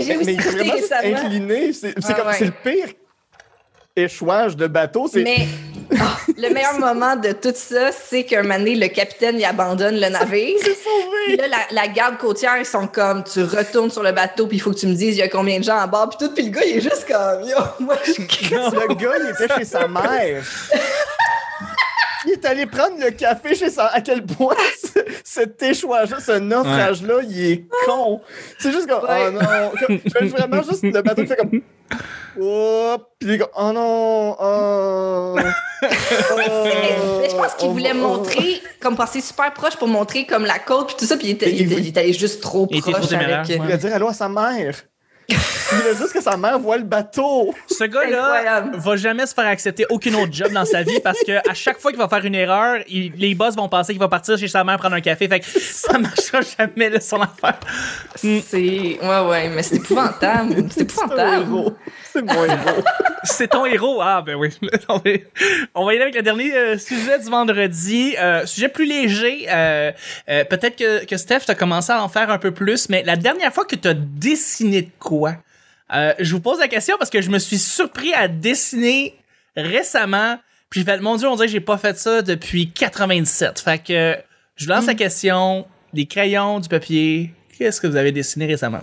j'ai 0.00 0.16
Mais, 0.16 0.16
aussi 0.16 0.36
mais 0.36 0.42
vraiment 0.42 0.74
incliné. 1.04 1.72
C'est 1.72 1.94
c'est 2.00 2.12
Ah 2.12 2.14
comme 2.14 2.26
ouais. 2.28 2.34
c'est 2.38 2.44
le 2.46 2.52
pire 2.64 2.88
échouage 3.94 4.56
de 4.56 4.66
bateau. 4.66 5.08
C'est 5.12 5.22
Mais 5.22 5.46
ah, 6.00 6.16
le 6.36 6.48
meilleur 6.52 6.78
moment 6.78 7.16
de 7.16 7.32
tout 7.32 7.52
ça, 7.54 7.90
c'est 7.92 8.24
qu'un 8.24 8.42
moment 8.42 8.58
donné, 8.58 8.74
le 8.76 8.88
capitaine 8.88 9.38
il 9.38 9.44
abandonne 9.44 10.00
le 10.00 10.08
navire. 10.08 10.56
Puis 11.26 11.36
là, 11.36 11.48
la, 11.48 11.58
la 11.70 11.88
garde 11.88 12.18
côtière, 12.18 12.56
ils 12.58 12.66
sont 12.66 12.86
comme, 12.86 13.24
tu 13.24 13.42
retournes 13.42 13.90
sur 13.90 14.02
le 14.02 14.12
bateau, 14.12 14.46
puis 14.46 14.56
il 14.56 14.60
faut 14.60 14.70
que 14.72 14.78
tu 14.78 14.86
me 14.86 14.94
dises, 14.94 15.16
il 15.16 15.20
y 15.20 15.22
a 15.22 15.28
combien 15.28 15.58
de 15.58 15.64
gens 15.64 15.78
à 15.78 15.86
bord, 15.86 16.08
puis 16.10 16.26
tout. 16.26 16.34
Puis 16.34 16.44
le 16.44 16.50
gars, 16.50 16.64
il 16.64 16.76
est 16.78 16.80
juste 16.80 17.06
comme, 17.06 17.42
yo, 17.48 17.56
moi, 17.80 17.96
je 18.04 18.22
crie. 18.26 18.50
Le 18.50 18.94
gars, 18.94 19.12
il 19.20 19.30
était 19.44 19.54
chez 19.58 19.64
sa 19.64 19.86
mère. 19.88 20.42
Il 22.24 22.34
est 22.34 22.44
allé 22.46 22.66
prendre 22.66 22.94
le 23.04 23.10
café 23.10 23.52
chez 23.56 23.68
sa... 23.68 23.86
À 23.86 24.00
quel 24.00 24.24
point 24.24 24.54
ce- 24.80 25.00
cet 25.24 25.60
échouage-là, 25.60 26.18
ce 26.24 26.38
naufrage-là, 26.38 27.14
il 27.28 27.50
est 27.50 27.64
con. 27.84 28.20
C'est 28.60 28.70
juste 28.70 28.86
comme, 28.88 29.02
Ouais. 29.02 29.26
oh 29.26 29.30
non. 29.32 29.40
Comme- 29.86 29.98
Je 30.04 30.10
fais 30.12 30.26
vraiment 30.26 30.62
juste 30.62 30.84
le 30.84 31.02
bateau 31.02 31.22
qui 31.22 31.26
fait 31.28 31.34
comme... 31.36 31.60
Hop, 32.40 33.10
puis 33.18 33.28
il 33.28 33.34
est 33.34 33.38
comme, 33.38 33.48
oh 33.56 33.72
non, 33.72 34.36
oh. 34.40 35.36
Mais 35.82 37.28
je 37.30 37.36
pense 37.36 37.54
qu'il 37.54 37.68
Oh, 37.68 37.72
voulait 37.72 37.92
oh, 37.94 37.98
montrer, 37.98 38.60
comme 38.80 38.96
passer 38.96 39.20
super 39.20 39.52
proche 39.52 39.76
pour 39.76 39.88
montrer 39.88 40.24
comme 40.26 40.44
la 40.44 40.58
côte, 40.58 40.88
puis 40.88 40.96
tout 40.98 41.04
ça, 41.06 41.16
puis 41.16 41.28
il 41.28 41.30
était, 41.32 41.50
il, 41.50 41.60
il- 41.62 41.72
était- 41.72 41.80
il 41.80 41.88
était 41.88 42.00
allé 42.00 42.12
juste 42.12 42.40
trop 42.42 42.66
Il 42.70 42.78
était 42.78 42.90
trop 42.90 43.00
proche 43.00 43.10
téméraire, 43.10 43.40
avec. 43.40 43.48
ouais. 43.48 43.58
Il 43.66 43.70
va 43.70 43.76
dire 43.76 43.94
allô 43.94 44.08
à 44.08 44.14
sa 44.14 44.28
mère. 44.28 44.76
Il 45.28 45.36
voulait 45.78 45.96
juste 45.96 46.12
que 46.12 46.20
sa 46.20 46.36
mère 46.36 46.58
voit 46.58 46.76
le 46.76 46.82
bateau. 46.82 47.54
Ce 47.70 47.84
gars-là 47.84 48.64
va 48.74 48.96
jamais 48.96 49.24
se 49.24 49.32
faire 49.32 49.46
accepter 49.46 49.86
aucun 49.88 50.12
autre 50.14 50.32
job 50.32 50.52
dans 50.52 50.64
sa 50.66 50.82
vie 50.82 51.00
parce 51.00 51.20
que 51.20 51.48
à 51.48 51.54
chaque 51.54 51.78
fois 51.78 51.90
qu'il 51.92 51.98
va 52.00 52.08
faire 52.08 52.24
une 52.26 52.34
erreur, 52.34 52.80
il- 52.88 53.12
les 53.16 53.34
boss 53.34 53.54
vont 53.54 53.68
penser 53.68 53.92
qu'il 53.92 54.00
va 54.00 54.08
partir 54.08 54.36
chez 54.36 54.48
sa 54.48 54.62
mère 54.64 54.76
prendre 54.78 54.96
un 54.96 55.00
café. 55.00 55.28
Fait 55.28 55.40
que 55.40 55.46
ça 55.46 55.96
marchera 55.98 56.40
jamais 56.42 56.90
là, 56.90 57.00
son 57.00 57.20
affaire. 57.22 57.58
C'est. 58.16 58.28
Ouais, 59.00 59.20
ouais, 59.28 59.48
mais 59.48 59.62
c'est 59.62 59.76
épouvantable. 59.76 60.66
C'est 60.70 60.80
épouvantable. 60.82 61.72
C'est 62.12 62.22
mon 62.22 62.44
héros. 62.44 62.82
C'est 63.24 63.48
ton 63.48 63.64
héros. 63.66 64.00
Ah, 64.02 64.22
ben 64.24 64.34
oui. 64.34 64.50
On 64.88 64.98
va- 65.84 65.92
y 65.92 65.96
aller 65.96 66.02
avec 66.02 66.14
le 66.16 66.22
dernier 66.22 66.54
euh, 66.54 66.76
sujet 66.78 67.18
du 67.18 67.30
vendredi. 67.30 68.14
Euh, 68.18 68.44
sujet 68.46 68.68
plus 68.68 68.84
léger. 68.86 69.46
Euh, 69.48 69.92
euh, 70.28 70.44
Peut-être 70.44 70.76
que, 70.76 71.04
que 71.04 71.16
Steph, 71.16 71.40
t'as 71.46 71.54
commencé 71.54 71.92
à 71.92 72.02
en 72.02 72.08
faire 72.08 72.30
un 72.30 72.38
peu 72.38 72.50
plus, 72.50 72.88
mais 72.88 73.02
la 73.04 73.16
dernière 73.16 73.52
fois 73.54 73.64
que 73.64 73.76
t'as 73.76 73.94
dessiné 73.94 74.82
de 74.82 74.90
quoi? 74.98 75.36
Je 76.18 76.32
vous 76.32 76.40
pose 76.40 76.58
la 76.58 76.68
question 76.68 76.96
parce 76.98 77.10
que 77.10 77.20
je 77.20 77.28
me 77.30 77.38
suis 77.38 77.58
surpris 77.58 78.14
à 78.14 78.26
dessiner 78.26 79.14
récemment. 79.56 80.38
Puis 80.70 80.80
j'ai 80.80 80.86
fait, 80.86 80.98
mon 81.00 81.16
Dieu, 81.16 81.28
on 81.28 81.34
dirait 81.36 81.46
que 81.48 81.52
j'ai 81.52 81.60
pas 81.60 81.76
fait 81.76 81.98
ça 81.98 82.22
depuis 82.22 82.70
97. 82.70 83.60
Fait 83.60 83.78
que 83.78 84.16
je 84.56 84.64
vous 84.64 84.70
lance 84.70 84.86
la 84.86 84.94
question. 84.94 85.66
Des 85.92 86.06
crayons, 86.06 86.60
du 86.60 86.68
papier. 86.70 87.34
Qu'est-ce 87.58 87.78
que 87.80 87.86
vous 87.86 87.96
avez 87.96 88.10
dessiné 88.12 88.46
récemment? 88.46 88.80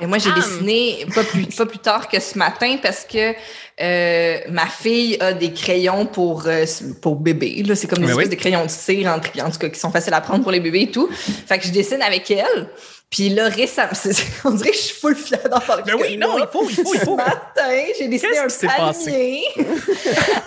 Et 0.00 0.06
moi, 0.06 0.18
j'ai 0.18 0.30
Ah. 0.32 0.38
dessiné 0.38 1.06
pas 1.14 1.24
plus, 1.24 1.46
pas 1.46 1.66
plus 1.66 1.78
tard 1.78 2.08
que 2.08 2.20
ce 2.20 2.38
matin 2.38 2.76
parce 2.82 3.04
que 3.04 3.32
euh, 3.80 4.38
ma 4.50 4.66
fille 4.66 5.16
a 5.20 5.32
des 5.32 5.52
crayons 5.52 6.06
pour, 6.06 6.44
euh, 6.46 6.64
pour 7.02 7.16
bébé. 7.16 7.62
Là, 7.64 7.74
c'est 7.74 7.86
comme 7.88 7.98
des 8.00 8.10
espèces 8.10 8.24
oui. 8.26 8.30
de 8.30 8.34
crayons 8.40 8.64
de 8.64 8.70
cire, 8.70 9.08
en, 9.08 9.16
en 9.46 9.50
tout 9.50 9.58
cas, 9.58 9.68
qui 9.68 9.78
sont 9.78 9.90
faciles 9.90 10.14
à 10.14 10.20
prendre 10.20 10.42
pour 10.42 10.52
les 10.52 10.60
bébés 10.60 10.82
et 10.82 10.90
tout. 10.90 11.08
Fait 11.46 11.58
que 11.58 11.66
je 11.66 11.72
dessine 11.72 12.02
avec 12.02 12.30
elle. 12.30 12.68
Puis 13.10 13.30
là, 13.30 13.48
récemment, 13.48 13.88
on 14.44 14.50
dirait 14.50 14.70
que 14.70 14.76
je 14.76 14.82
suis 14.82 14.94
full 15.00 15.16
fière 15.16 15.48
d'en 15.48 15.60
parler. 15.60 15.82
Ben 15.86 15.94
oui, 15.98 16.18
non, 16.18 16.38
il 16.38 16.46
faut, 16.52 16.68
il 16.68 16.76
faut, 16.76 16.92
il 16.94 17.00
Ce 17.00 17.04
faut. 17.06 17.16
matin, 17.16 17.70
j'ai 17.98 18.06
dessiné 18.06 18.36
un 18.38 18.46
palmier. 18.66 19.44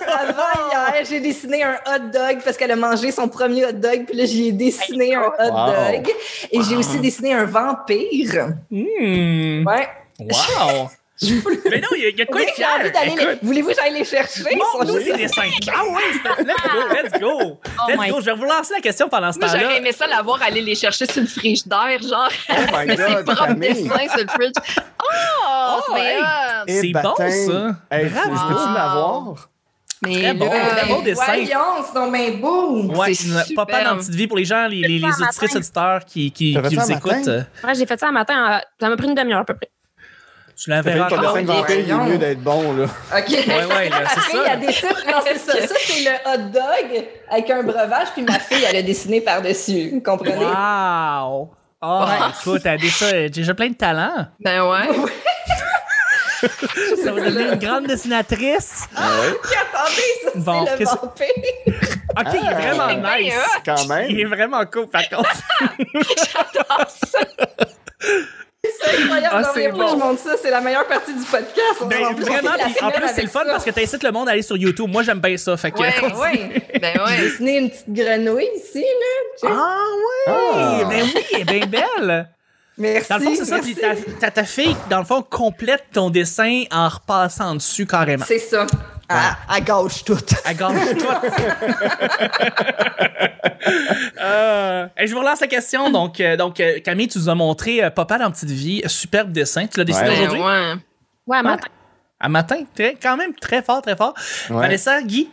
Avant 0.08 0.70
hier, 0.72 1.06
j'ai 1.10 1.20
dessiné 1.20 1.64
un 1.64 1.80
hot 1.88 2.10
dog 2.14 2.40
parce 2.44 2.58
qu'elle 2.58 2.72
a 2.72 2.76
mangé 2.76 3.12
son 3.12 3.28
premier 3.28 3.66
hot 3.66 3.72
dog, 3.72 4.06
puis 4.06 4.16
là, 4.16 4.26
j'ai 4.26 4.52
dessiné 4.52 5.16
un 5.16 5.22
hot 5.24 5.52
Wow. 5.52 5.72
dog. 6.02 6.14
Et 6.52 6.62
j'ai 6.62 6.76
aussi 6.76 7.00
dessiné 7.00 7.34
un 7.34 7.46
vampire. 7.46 8.50
Hmm. 8.70 9.66
Ouais. 9.66 9.88
Wow! 10.20 10.90
Mais 11.24 11.80
non, 11.82 11.88
il 11.96 12.02
y, 12.02 12.06
a- 12.06 12.10
il 12.10 12.18
y 12.18 12.22
a 12.22 12.26
de 12.26 12.30
quoi 12.32 12.42
envie 12.42 12.52
fier? 12.52 12.68
les- 12.84 13.40
Voulez-vous 13.48 13.70
que 13.70 13.76
j'aille 13.76 13.94
les 13.94 14.04
chercher? 14.06 14.44
Montre-nous 14.56 15.00
juste- 15.00 15.12
tes 15.16 15.18
dessins. 15.18 15.42
Ah 15.74 15.82
oui, 15.90 16.02
c'est- 16.24 16.44
let's 16.44 16.64
go, 16.74 16.80
let's 16.94 17.20
go. 17.22 17.60
Oh 17.62 17.90
Let's 17.90 18.12
go. 18.12 18.20
Je 18.22 18.26
vais 18.26 18.34
vous 18.36 18.46
lancer 18.46 18.74
la 18.74 18.82
question 18.82 19.08
pendant 19.08 19.32
ce 19.32 19.38
Moi, 19.40 19.48
j'aurais 19.50 19.62
temps-là. 19.64 19.78
aimé 19.78 19.92
ça 19.92 20.08
l'avoir 20.08 20.42
aller 20.42 20.62
les 20.62 20.76
chercher 20.76 21.06
sur 21.06 21.22
le 21.22 21.28
frigidaire, 21.28 22.02
genre. 22.02 22.30
Oh 22.50 22.54
my 22.74 22.86
Mais 22.88 22.98
c'est 22.98 23.14
god, 23.14 23.26
propre 23.26 23.46
Camille. 23.46 23.60
dessin 23.84 24.08
sur 24.10 24.18
le 24.22 24.28
fridge. 24.30 24.54
Oh, 25.04 25.80
Oh, 25.90 25.96
hey. 25.96 26.20
hot. 26.20 26.64
Eh, 26.68 26.82
C'est 26.82 26.92
bon, 26.92 27.16
ça. 27.16 27.28
Hey, 27.28 28.06
Bravo. 28.10 28.36
Je 28.36 28.48
peux-tu 28.48 28.74
l'avoir? 28.74 29.36
Mais 30.04 30.16
Très 30.20 30.34
bon, 30.34 30.46
là, 30.52 30.76
très 30.76 30.88
bon 30.88 31.02
dessin. 31.04 31.26
Voyons, 31.26 31.60
c'est 31.86 31.94
donc 31.94 32.12
bien 32.12 32.32
beau. 32.32 32.82
Ouais, 32.96 33.14
C'est 33.14 33.28
une- 33.50 33.56
pas 33.56 33.68
pas 33.68 33.84
dans 33.84 33.98
petite 33.98 34.16
vie 34.16 34.26
pour 34.28 34.38
les 34.38 34.46
gens, 34.46 34.66
les, 34.68 34.78
les, 34.82 34.98
les 34.98 35.22
auditrices 35.22 35.56
auditeurs 35.56 36.04
qui, 36.06 36.32
qui, 36.32 36.56
matin? 36.58 36.86
écoutent. 36.98 37.28
euh, 37.28 37.44
Ouais, 37.64 37.76
j'ai 37.76 37.86
fait 37.86 38.00
ça 38.00 38.08
un 38.08 38.12
matin. 38.12 38.60
Ça 38.80 38.90
m'a 38.90 38.98
pris 38.98 39.08
une 39.08 39.14
demi-heure 39.14 39.42
à 39.42 39.46
peu 39.46 39.54
près. 39.54 39.70
Tu 40.64 40.70
la 40.70 40.84
Fait 40.84 40.94
verras 40.94 41.10
que 41.10 41.16
ton 41.16 41.22
encore. 41.22 41.34
dessin 41.34 41.42
de 41.42 41.48
vampire, 41.48 41.80
il 41.80 41.90
est 41.90 41.94
mieux 41.96 42.18
d'être 42.18 42.42
bon, 42.44 42.74
là. 42.74 42.86
OK. 42.86 43.30
Ouais, 43.30 43.66
ouais, 43.66 43.90
là, 43.90 44.04
c'est 44.10 44.16
Ma 44.16 44.22
fille, 44.22 44.32
ça. 44.32 44.44
elle 44.54 44.60
dessine. 44.60 44.90
Non, 45.08 45.20
c'est 45.26 45.38
ça. 45.40 45.54
Ça, 45.68 45.76
c'est 45.80 46.04
le 46.04 46.12
hot 46.26 46.38
dog 46.52 47.06
avec 47.30 47.50
un 47.50 47.64
breuvage, 47.64 48.08
puis 48.14 48.22
ma 48.24 48.38
fille, 48.40 48.64
elle 48.70 48.76
a 48.76 48.82
dessiné 48.84 49.22
par-dessus. 49.22 49.90
Vous 49.94 50.02
comprenez? 50.02 50.46
Wow! 50.46 51.50
Oh, 51.82 52.06
écoute, 52.30 52.62
t'as 52.64 52.78
déjà, 52.78 53.10
j'ai 53.10 53.30
déjà 53.30 53.54
plein 53.56 53.70
de 53.70 53.76
talent. 53.76 54.28
Ben 54.40 54.62
ouais. 54.70 54.88
Ça 57.04 57.12
va 57.12 57.22
devenir 57.22 57.54
une 57.54 57.60
grande 57.60 57.86
dessinatrice. 57.88 58.88
Attendez, 58.96 59.38
ça, 60.24 60.32
Bon, 60.36 60.66
c'est 60.66 60.80
le 60.80 60.86
vampire. 60.86 61.28
Ok, 62.20 62.28
il 62.34 62.50
est 62.50 62.54
vraiment 62.54 62.90
c'est 62.90 62.96
bien 62.98 63.18
nice. 63.20 63.34
Quand 63.66 63.76
Il 63.84 63.88
même. 63.90 64.20
est 64.20 64.26
vraiment 64.26 64.66
cool, 64.66 64.88
par 64.90 65.08
contre. 65.10 65.30
C'est 68.84 69.04
incroyable. 69.04 69.36
Ah, 69.38 69.52
c'est 69.54 69.68
bon. 69.70 69.88
je 69.88 69.96
montre 69.96 70.22
ça. 70.22 70.32
C'est 70.42 70.50
la 70.52 70.62
meilleure 70.62 70.88
partie 70.88 71.14
du 71.14 71.24
podcast. 71.24 71.84
Ben, 71.88 72.02
va 72.02 72.12
vraiment, 72.14 72.50
en 72.82 72.92
plus, 72.92 73.08
c'est 73.14 73.22
le 73.22 73.28
fun 73.28 73.44
ça. 73.46 73.52
parce 73.52 73.64
que 73.66 73.72
t'incites 73.72 74.04
le 74.04 74.12
monde 74.12 74.30
à 74.30 74.32
aller 74.34 74.42
sur 74.42 74.58
YouTube. 74.58 74.90
Moi, 74.90 75.04
j'aime 75.04 75.20
bien 75.20 75.38
ça. 75.38 75.56
Fait 75.58 75.72
que, 75.72 75.80
Ouais, 75.80 75.94
ouais. 76.22 76.64
Ben 76.82 76.94
J'ai 76.96 77.02
ouais. 77.02 77.22
dessiné 77.22 77.58
une 77.58 77.70
petite 77.70 77.90
grenouille 77.94 78.50
ici, 78.56 78.84
là. 78.84 79.50
Ah, 79.50 79.78
oui! 79.96 80.34
Ah. 80.34 80.80
Ben 80.90 81.04
oui, 81.04 81.26
elle 81.34 81.40
est 81.42 81.46
bien 81.46 81.66
belle. 81.68 82.30
Merci. 82.78 83.10
Dans 83.10 83.18
le 83.18 83.24
fond, 83.24 83.36
c'est 83.36 83.46
ça. 83.46 83.60
Puis 83.60 83.76
ta, 83.76 83.96
ta, 84.20 84.32
ta 84.32 84.44
fille, 84.44 84.76
dans 84.90 85.00
le 85.00 85.06
fond, 85.06 85.22
complète 85.22 85.84
ton 85.94 86.10
dessin 86.10 86.64
en 86.72 86.88
repassant 86.90 87.54
dessus 87.56 87.86
carrément. 87.86 88.26
C'est 88.28 88.40
ça. 88.40 88.66
À, 89.14 89.38
à 89.56 89.62
gauche 89.62 90.04
toute. 90.04 90.34
À 90.46 90.54
gauche, 90.54 90.98
toi. 91.00 91.22
euh, 94.22 94.88
et 94.98 95.08
je 95.08 95.14
vous 95.14 95.20
relance 95.20 95.42
la 95.42 95.48
question. 95.48 95.90
Donc, 95.90 96.20
euh, 96.20 96.38
donc 96.38 96.60
euh, 96.60 96.80
Camille, 96.80 97.08
tu 97.08 97.18
nous 97.20 97.30
as 97.30 97.36
montré 97.36 97.84
euh, 97.84 97.90
Papa 97.90 98.18
dans 98.18 98.32
Petite 98.32 98.50
Vie. 98.50 98.82
Superbe 98.88 99.32
dessin. 99.32 99.68
Tu 99.68 99.78
l'as 99.78 99.84
dessiné 99.86 100.10
Ouais. 100.10 100.20
Aujourd'hui? 100.22 100.42
ouais. 100.42 100.74
Ouais, 101.28 101.38
un 101.38 101.44
matin. 101.44 101.68
À 102.20 102.30
matin? 102.30 102.58
Très, 102.76 102.96
quand 103.02 103.18
même 103.18 103.34
très 103.36 103.62
fort, 103.62 103.82
très 103.82 103.96
fort. 103.96 104.14
Ouais. 104.50 104.58
Vanessa, 104.62 105.02
Guy, 105.02 105.30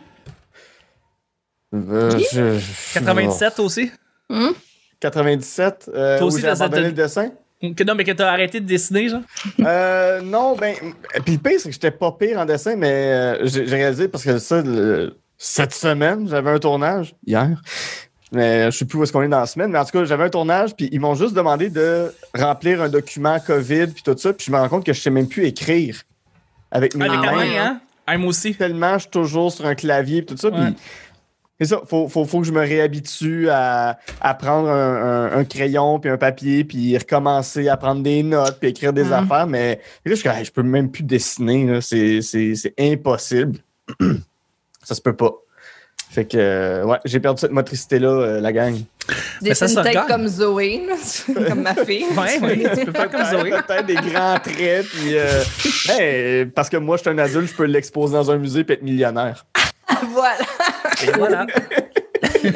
Euh, 1.73 2.11
je- 2.31 2.57
je- 2.59 2.93
97 2.95 3.59
aussi? 3.59 3.91
97. 4.99 5.89
Euh, 5.93 6.17
Toi 6.17 6.25
où 6.25 6.27
aussi, 6.29 6.37
j'ai 6.41 6.47
t'as- 6.47 6.53
abandonné 6.53 6.87
le 6.87 6.91
dessin? 6.93 7.29
Que 7.61 7.83
non, 7.83 7.93
mais 7.95 8.05
que 8.05 8.11
t'as 8.11 8.29
arrêté 8.31 8.61
de 8.61 8.65
dessiner, 8.65 9.09
genre? 9.09 9.21
Euh, 9.59 10.21
non, 10.21 10.55
ben. 10.55 10.75
Puis 11.25 11.33
le 11.33 11.39
pire, 11.39 11.59
c'est 11.59 11.67
que 11.69 11.73
j'étais 11.73 11.91
pas 11.91 12.11
pire 12.13 12.39
en 12.39 12.45
dessin, 12.45 12.75
mais 12.77 12.87
euh, 12.89 13.45
j'ai 13.47 13.63
réalisé 13.65 14.07
parce 14.07 14.23
que 14.23 14.37
ça, 14.39 14.61
le- 14.61 15.17
cette 15.37 15.73
semaine, 15.73 16.27
j'avais 16.29 16.51
un 16.51 16.59
tournage, 16.59 17.15
hier. 17.25 17.61
Mais 18.31 18.71
je 18.71 18.77
sais 18.77 18.85
plus 18.85 18.99
où 18.99 19.03
est-ce 19.03 19.11
qu'on 19.11 19.23
est 19.23 19.27
dans 19.27 19.39
la 19.41 19.45
semaine, 19.45 19.71
mais 19.71 19.79
en 19.79 19.83
tout 19.83 19.91
cas, 19.91 20.05
j'avais 20.05 20.23
un 20.23 20.29
tournage, 20.29 20.73
puis 20.75 20.87
ils 20.91 20.99
m'ont 21.01 21.15
juste 21.15 21.33
demandé 21.33 21.69
de 21.69 22.13
remplir 22.33 22.81
un 22.81 22.87
document 22.87 23.37
COVID, 23.39 23.87
puis 23.87 24.03
tout 24.03 24.15
ça, 24.17 24.31
puis 24.33 24.45
je 24.47 24.51
me 24.51 24.57
rends 24.57 24.69
compte 24.69 24.85
que 24.85 24.93
je 24.93 25.01
sais 25.01 25.09
même 25.09 25.27
plus 25.27 25.45
écrire 25.45 26.01
avec 26.71 26.95
mes 26.95 27.07
Ah 27.09 27.17
mains. 27.17 27.57
hein? 27.57 27.81
Ah, 28.07 28.17
moi 28.17 28.29
aussi. 28.29 28.55
Tellement, 28.55 28.93
je 28.93 28.99
suis 29.01 29.09
toujours 29.09 29.51
sur 29.51 29.65
un 29.65 29.75
clavier, 29.75 30.21
puis 30.21 30.35
tout 30.35 30.41
ça, 30.41 30.49
Ouais. 30.49 30.67
puis. 30.67 30.75
C'est 31.61 31.67
ça, 31.67 31.81
faut, 31.85 32.07
faut, 32.07 32.23
faut 32.25 32.39
que 32.39 32.47
je 32.47 32.53
me 32.53 32.61
réhabitue 32.61 33.49
à, 33.49 33.97
à 34.21 34.33
prendre 34.33 34.69
un, 34.69 35.27
un- 35.33 35.37
un 35.39 35.43
crayon 35.43 35.99
puis 35.99 36.09
un 36.09 36.17
papier 36.17 36.63
puis 36.63 36.97
recommencer 36.97 37.67
à 37.67 37.75
prendre 37.75 38.01
des 38.01 38.23
notes 38.23 38.59
puis 38.59 38.69
écrire 38.69 38.93
des 38.93 39.03
Mhm. 39.03 39.13
affaires, 39.13 39.45
mais 39.47 39.81
là, 40.05 40.15
je, 40.15 40.43
je 40.45 40.51
peux 40.51 40.63
même 40.63 40.89
plus 40.89 41.03
dessiner, 41.03 41.65
là. 41.65 41.81
c'est, 41.81 42.21
c'est, 42.21 42.55
c'est 42.55 42.73
impossible. 42.79 43.59
ça 44.83 44.95
se 44.95 45.01
peut 45.01 45.15
pas. 45.15 45.33
Fait 46.11 46.25
que, 46.25 46.37
euh, 46.37 46.85
ouais, 46.85 46.97
j'ai 47.05 47.19
perdu 47.19 47.41
cette 47.41 47.51
motricité-là, 47.51 48.07
euh, 48.09 48.41
la 48.41 48.51
gang. 48.51 48.75
Mais 49.41 49.53
ça 49.53 49.65
peut-être 49.67 49.87
regarde. 49.87 50.07
comme 50.07 50.27
Zoé, 50.27 50.81
comme 51.47 51.61
ma 51.61 51.75
fille. 51.75 52.05
Ouais, 52.17 52.39
tu 52.75 52.85
peux 52.85 52.91
faire 52.91 53.09
comme 53.11 53.25
Zoé. 53.25 53.49
Peut-être 53.67 53.85
des 53.85 53.95
grands 53.95 54.39
traits, 54.39 54.85
puis 54.87 55.17
euh, 55.17 55.43
hey, 55.89 56.45
parce 56.47 56.69
que 56.69 56.77
moi, 56.77 56.97
je 56.97 57.01
suis 57.01 57.09
un 57.11 57.17
adulte, 57.19 57.49
je 57.51 57.55
peux 57.55 57.65
l'exposer 57.65 58.13
dans 58.13 58.31
un 58.31 58.37
musée 58.37 58.63
puis 58.63 58.73
être 58.75 58.81
millionnaire. 58.81 59.45
voilà. 60.13 60.35
Et 61.03 61.11
voilà. 61.17 61.45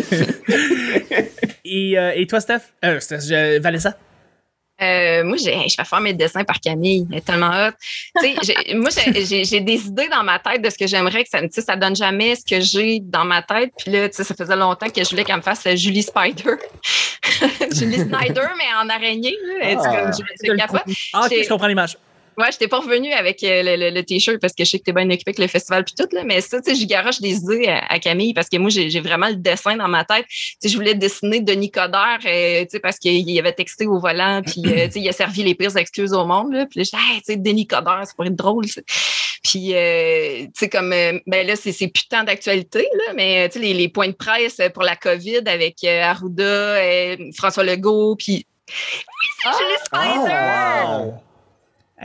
et, 1.66 1.98
euh, 1.98 2.12
et 2.16 2.28
toi, 2.28 2.40
Steph? 2.40 2.62
Euh, 2.84 3.00
Steph, 3.00 3.22
je- 3.22 3.60
Vanessa? 3.60 3.98
Euh, 4.82 5.24
moi, 5.24 5.38
j'ai, 5.38 5.70
je 5.70 5.78
vais 5.78 5.86
faire 5.86 6.02
mes 6.02 6.14
dessins 6.14 6.44
par 6.44 6.60
Camille. 6.60 7.08
Elle 7.12 7.20
est 7.20 7.22
tellement 7.26 7.52
hot. 7.52 7.72
Tu 8.22 8.28
sais, 8.28 8.36
j'ai- 8.66 8.74
moi, 8.76 8.90
j'ai, 8.90 9.24
j'ai- 9.26 9.46
j'ai 9.46 9.60
des 9.62 9.86
idées 9.86 10.10
dans 10.10 10.24
ma 10.24 10.40
tête 10.40 10.62
de 10.62 10.70
ce 10.70 10.78
que 10.78 10.88
j'aimerais 10.88 11.24
que 11.24 11.30
ça, 11.30 11.40
sais, 11.52 11.62
ça 11.62 11.76
donne 11.76 11.96
jamais 11.96 12.36
ce 12.36 12.44
que 12.44 12.60
j'ai 12.60 13.00
dans 13.02 13.24
ma 13.24 13.42
tête. 13.44 13.72
Puis 13.78 13.92
là, 13.92 14.10
tu 14.10 14.16
sais, 14.16 14.24
ça 14.24 14.34
faisait 14.36 14.56
longtemps 14.56 14.90
que 14.90 15.04
je 15.04 15.10
voulais 15.10 15.24
qu'elle 15.24 15.38
me 15.38 15.42
fasse 15.42 15.66
euh, 15.68 15.76
Julie 15.76 16.02
Spider. 16.04 16.56
Julie 17.74 18.00
Snyder, 18.00 18.48
mais 18.58 18.74
en 18.84 18.90
araignée. 18.90 19.36
Là. 19.62 19.78
Ah. 19.80 20.02
comme, 20.04 20.14
je, 20.14 20.48
je 20.48 20.54
capote. 20.56 20.82
Ah, 21.14 21.28
ok, 21.28 21.36
je 21.44 21.48
comprends 21.50 21.68
l'image. 21.68 21.98
Ouais, 22.38 22.52
je 22.52 22.58
t'ai 22.58 22.68
pas 22.68 22.80
revenu 22.80 23.12
avec 23.14 23.44
euh, 23.44 23.62
le, 23.64 23.76
le- 23.76 23.90
le 23.92 24.04
t-shirt 24.04 24.40
parce 24.40 24.54
que 24.54 24.64
je 24.66 24.72
sais 24.72 24.80
que 24.80 24.84
t'es 24.84 24.92
bien 24.94 25.06
occupé 25.10 25.30
avec 25.30 25.40
le 25.40 25.48
festival 25.48 25.84
puis 25.86 25.94
tout, 25.98 26.08
là. 26.12 26.24
Mais 26.26 26.42
ça, 26.42 26.62
tu 26.62 26.72
sais, 26.72 26.76
j'y 26.76 26.88
garoche 26.88 27.22
des 27.22 27.36
idées 27.36 27.68
à, 27.68 27.86
à 27.94 28.00
Camille 28.00 28.34
parce 28.34 28.50
que 28.50 28.58
moi, 28.58 28.70
j'ai 28.70 28.90
j'ai 28.90 29.02
vraiment 29.02 29.28
le 29.30 29.36
dessin 29.36 29.76
dans 29.76 29.88
ma 29.88 30.04
tête. 30.06 30.26
Tu 30.28 30.56
sais, 30.62 30.70
je 30.70 30.76
voulais 30.76 30.96
dessiner 30.96 31.42
Denis 31.42 31.70
Coderre, 31.72 32.20
euh, 32.26 32.62
tu 32.64 32.70
sais, 32.72 32.80
parce 32.80 32.98
qu'il 32.98 33.40
avait 33.40 33.54
texté 33.54 33.86
au 33.86 34.00
volant 34.00 34.42
puis, 34.46 34.62
euh, 34.66 34.86
tu 34.88 34.94
sais, 34.94 35.00
il 35.02 35.10
a 35.10 35.12
servi 35.12 35.44
les 35.44 35.56
pires 35.56 35.76
excuses 35.78 36.14
au 36.14 36.26
monde, 36.26 36.54
là. 36.54 36.66
Puis 36.66 36.80
là, 36.80 36.84
j'ai 36.92 36.98
dit, 36.98 37.04
hey, 37.14 37.18
tu 37.20 37.34
sais, 37.34 37.36
Denis 37.38 37.68
Coderre, 37.68 38.06
ça 38.06 38.14
pourrait 38.16 38.30
être 38.30 38.36
drôle. 38.36 38.66
Puis, 39.44 39.74
euh, 39.76 40.46
tu 40.46 40.52
sais, 40.56 40.70
comme, 40.70 40.90
ben 40.90 41.48
là, 41.48 41.56
c'est 41.56 41.72
c'est 41.74 41.90
putain 41.90 42.24
d'actualité, 42.24 42.88
là, 43.08 43.14
mais, 43.16 43.50
tu 43.50 43.60
sais, 43.60 43.66
les, 43.66 43.74
les 43.74 43.90
points 43.90 44.08
de 44.08 44.14
presse 44.14 44.60
pour 44.74 44.84
la 44.84 44.96
COVID 44.96 45.42
avec 45.46 45.84
euh, 45.84 46.02
Arruda, 46.02 46.78
François 47.36 47.64
Legault, 47.64 48.16
puis... 48.16 48.46
Oui, 48.70 49.30
c'est 49.44 49.50
Julie 49.60 49.80
Spider! 49.86 50.34
wow! 50.34 51.14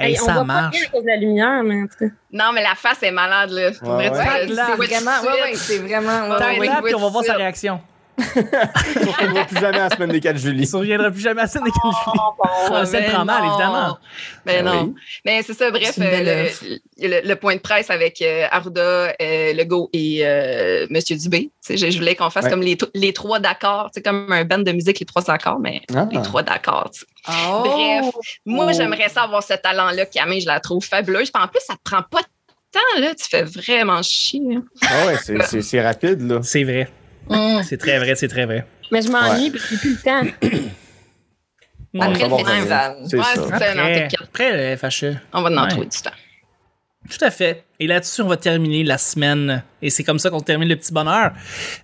Hey, 0.00 0.12
Hey, 0.12 0.20
on 0.20 0.24
ça 0.26 0.32
voit 0.32 0.40
pas 0.42 0.46
marche. 0.46 0.70
bien 0.76 0.84
à 0.86 0.90
cause 0.90 1.02
de 1.02 1.08
la 1.08 1.16
lumière, 1.16 1.62
mais 1.64 1.82
en 1.82 1.86
tout 1.86 1.98
cas. 1.98 2.14
Non, 2.32 2.52
mais 2.54 2.62
la 2.62 2.74
face 2.76 3.02
est 3.02 3.10
malade, 3.10 3.50
là. 3.50 3.70
Ouais, 3.82 4.10
ouais. 4.10 4.16
c'est 4.16 4.76
vraiment, 4.76 5.10
ouais, 5.22 5.54
c'est 5.54 5.78
vraiment. 5.78 6.28
là, 6.28 6.80
puis 6.84 6.94
on 6.94 7.00
va 7.00 7.08
voir 7.08 7.24
sa 7.24 7.34
réaction. 7.34 7.80
On 8.18 9.00
ne 9.00 9.06
retrouvera 9.06 9.44
plus 9.44 9.60
jamais 9.60 9.78
à 9.78 9.88
la 9.88 9.90
semaine 9.94 10.10
des 10.10 10.20
4 10.20 10.36
Il 10.36 10.40
juillet. 10.40 10.66
ne 10.72 10.78
reviendra 10.78 11.10
plus 11.10 11.20
jamais 11.20 11.42
à 11.42 11.46
ça 11.46 11.60
des 11.60 11.70
Ah, 12.70 12.84
ça 12.84 13.00
le 13.00 13.06
mais 13.06 13.12
prend 13.12 13.24
mal, 13.24 13.44
évidemment. 13.46 13.98
Mais 14.46 14.56
Ah 14.58 14.62
non. 14.62 14.82
oui. 14.84 14.94
Mais 15.24 15.42
c'est 15.42 15.54
ça, 15.54 15.70
bref, 15.70 15.92
C'est 15.94 16.02
euh, 16.02 16.48
le, 16.98 17.08
le- 17.08 17.28
le 17.28 17.36
point 17.36 17.54
de 17.54 17.60
presse 17.60 17.90
avec 17.90 18.20
euh, 18.22 18.46
Arruda, 18.50 18.80
euh, 19.20 19.52
Legault 19.54 19.88
et 19.92 20.20
euh, 20.22 20.86
Monsieur 20.90 21.16
Dubé. 21.16 21.50
Je, 21.68 21.76
je 21.76 21.98
voulais 21.98 22.14
qu'on 22.16 22.30
fasse 22.30 22.44
Ouais. 22.44 22.50
comme 22.50 22.62
les, 22.62 22.76
les 22.94 23.12
trois 23.12 23.38
d'accords, 23.40 23.90
tu 23.92 23.98
sais, 23.98 24.02
comme 24.02 24.32
un 24.32 24.44
band 24.44 24.58
de 24.58 24.72
musique, 24.72 24.98
les 25.00 25.06
trois 25.06 25.28
accords, 25.30 25.58
mais 25.60 25.82
Ah. 25.94 26.08
les 26.10 26.22
trois 26.22 26.42
sais. 26.42 27.04
Oh. 27.28 27.62
Bref, 27.64 28.14
moi, 28.46 28.66
Oh. 28.68 28.72
j'aimerais 28.74 29.08
ça 29.08 29.22
avoir 29.22 29.42
ce 29.42 29.54
talent-là, 29.54 30.06
Camille, 30.06 30.40
je 30.40 30.46
la 30.46 30.60
trouve 30.60 30.84
fabuleuse. 30.84 31.30
Puis 31.30 31.42
en 31.42 31.46
plus, 31.48 31.60
ça 31.66 31.74
te 31.74 31.80
prend 31.84 32.02
pas 32.02 32.20
de 32.20 32.26
temps, 32.72 33.00
là. 33.00 33.14
Tu 33.14 33.24
fais 33.28 33.42
vraiment 33.42 34.02
chier. 34.02 34.40
hein. 34.56 34.62
Ah 34.88 35.06
ouais, 35.06 35.16
c'est- 35.22 35.42
c'est 35.42 35.62
c'est 35.62 35.80
rapide, 35.82 36.20
là. 36.22 36.40
C'est 36.42 36.64
vrai. 36.64 36.88
Hum. 37.30 37.62
C'est 37.62 37.76
très 37.78 37.98
vrai, 37.98 38.14
c'est 38.14 38.28
très 38.28 38.44
vrai. 38.46 38.64
Mais 38.90 39.02
je 39.02 39.08
m'ennuie 39.10 39.50
parce 39.50 39.64
que 39.64 39.70
j'ai 39.70 39.76
plus 39.78 39.90
le 39.92 40.02
temps. 40.02 40.22
Après 42.00 42.04
va 42.04 42.08
le 42.08 42.14
festival. 42.18 42.62
Ouais, 43.12 43.52
Après, 43.52 44.08
après 44.22 44.70
le 44.72 44.76
fâcheux. 44.76 45.16
On 45.32 45.42
va 45.42 45.50
en 45.50 45.62
Ouais. 45.64 45.68
trouver 45.70 45.86
du 45.86 45.98
temps. 46.02 46.10
Tout 47.10 47.24
à 47.24 47.30
fait. 47.30 47.64
Et 47.80 47.86
là-dessus, 47.86 48.22
on 48.22 48.26
va 48.28 48.36
terminer 48.36 48.82
la 48.82 48.98
semaine. 48.98 49.62
Et 49.80 49.90
c'est 49.90 50.02
comme 50.02 50.18
ça 50.18 50.30
qu'on 50.30 50.40
termine 50.40 50.68
le 50.68 50.74
petit 50.74 50.92
bonheur. 50.92 51.30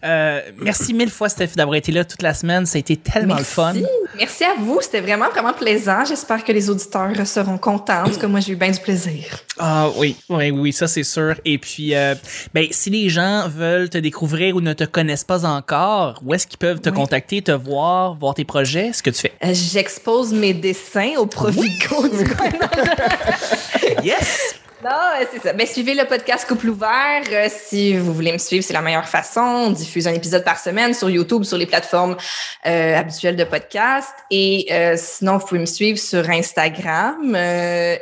Euh, 0.04 0.40
merci 0.58 0.92
mille 0.92 1.08
fois, 1.10 1.28
Steph, 1.28 1.50
d'avoir 1.54 1.76
été 1.76 1.92
là 1.92 2.04
toute 2.04 2.20
la 2.22 2.34
semaine. 2.34 2.66
Ça 2.66 2.76
a 2.76 2.80
été 2.80 2.96
tellement 2.96 3.36
le 3.36 3.44
fun. 3.44 3.74
Merci. 3.74 3.88
Merci 4.18 4.44
à 4.44 4.54
vous. 4.58 4.80
C'était 4.82 5.00
vraiment, 5.00 5.30
vraiment 5.30 5.52
plaisant. 5.52 6.04
J'espère 6.04 6.42
que 6.42 6.50
les 6.50 6.68
auditeurs 6.68 7.12
seront 7.26 7.58
contents. 7.58 8.02
En 8.04 8.10
tout 8.10 8.18
cas, 8.18 8.26
moi, 8.26 8.40
j'ai 8.40 8.52
eu 8.54 8.56
bien 8.56 8.72
du 8.72 8.80
plaisir. 8.80 9.22
Ah 9.56 9.88
oui, 9.96 10.16
oui, 10.28 10.50
oui, 10.50 10.72
ça 10.72 10.88
c'est 10.88 11.04
sûr. 11.04 11.36
Et 11.44 11.58
puis, 11.58 11.94
euh, 11.94 12.16
ben, 12.52 12.66
si 12.72 12.90
les 12.90 13.08
gens 13.08 13.48
veulent 13.48 13.88
te 13.88 13.98
découvrir 13.98 14.56
ou 14.56 14.60
ne 14.60 14.72
te 14.72 14.82
connaissent 14.84 15.22
pas 15.24 15.44
encore, 15.46 16.20
où 16.24 16.34
est-ce 16.34 16.48
qu'ils 16.48 16.58
peuvent 16.58 16.80
te 16.80 16.90
Oui. 16.90 16.96
contacter, 16.96 17.40
te 17.40 17.52
voir, 17.52 18.14
voir 18.16 18.34
tes 18.34 18.44
projets, 18.44 18.92
ce 18.92 19.00
que 19.00 19.10
tu 19.10 19.20
fais? 19.20 19.32
Euh, 19.44 19.52
J'expose 19.54 20.32
mes 20.32 20.54
dessins 20.54 21.12
au 21.18 21.26
profit 21.26 21.60
du 21.70 21.86
coin. 21.86 22.08
Yes! 24.02 24.54
Non, 24.84 24.90
c'est 25.32 25.40
ça. 25.40 25.54
Ben, 25.54 25.66
suivez 25.66 25.94
le 25.94 26.04
podcast 26.04 26.46
Couple 26.46 26.68
ouvert. 26.68 27.22
Euh, 27.32 27.48
si 27.48 27.96
vous 27.96 28.12
voulez 28.12 28.32
me 28.32 28.38
suivre, 28.38 28.62
c'est 28.62 28.74
la 28.74 28.82
meilleure 28.82 29.08
façon. 29.08 29.40
On 29.40 29.70
diffuse 29.70 30.06
un 30.06 30.12
épisode 30.12 30.44
par 30.44 30.58
semaine 30.58 30.92
sur 30.92 31.08
YouTube, 31.08 31.44
sur 31.44 31.56
les 31.56 31.64
plateformes 31.64 32.18
euh, 32.66 32.94
habituelles 32.94 33.36
de 33.36 33.44
podcast. 33.44 34.12
Et 34.30 34.66
euh, 34.70 34.94
sinon, 34.98 35.38
vous 35.38 35.46
pouvez 35.46 35.60
me 35.60 35.66
suivre 35.66 35.98
sur 35.98 36.28
Instagram, 36.28 37.34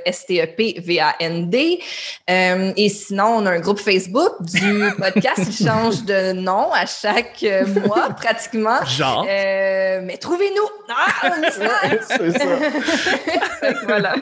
S-T-E-P-V-A-N-D. 0.05 1.79
Et 2.29 2.88
sinon, 2.88 3.27
on 3.27 3.47
a 3.47 3.53
un 3.53 3.61
groupe 3.61 3.79
Facebook 3.79 4.33
du 4.40 4.83
podcast 4.99 5.49
qui 5.51 5.64
change 5.64 6.03
de 6.03 6.33
nom 6.33 6.73
à 6.73 6.87
chaque 6.87 7.45
mois, 7.87 8.11
pratiquement. 8.16 8.85
Genre. 8.87 9.25
Mais 9.25 10.16
trouvez-nous! 10.21 10.83
Ah, 10.95 11.33
c'est 12.09 12.38
ça. 12.38 12.45
Voilà. 13.87 14.14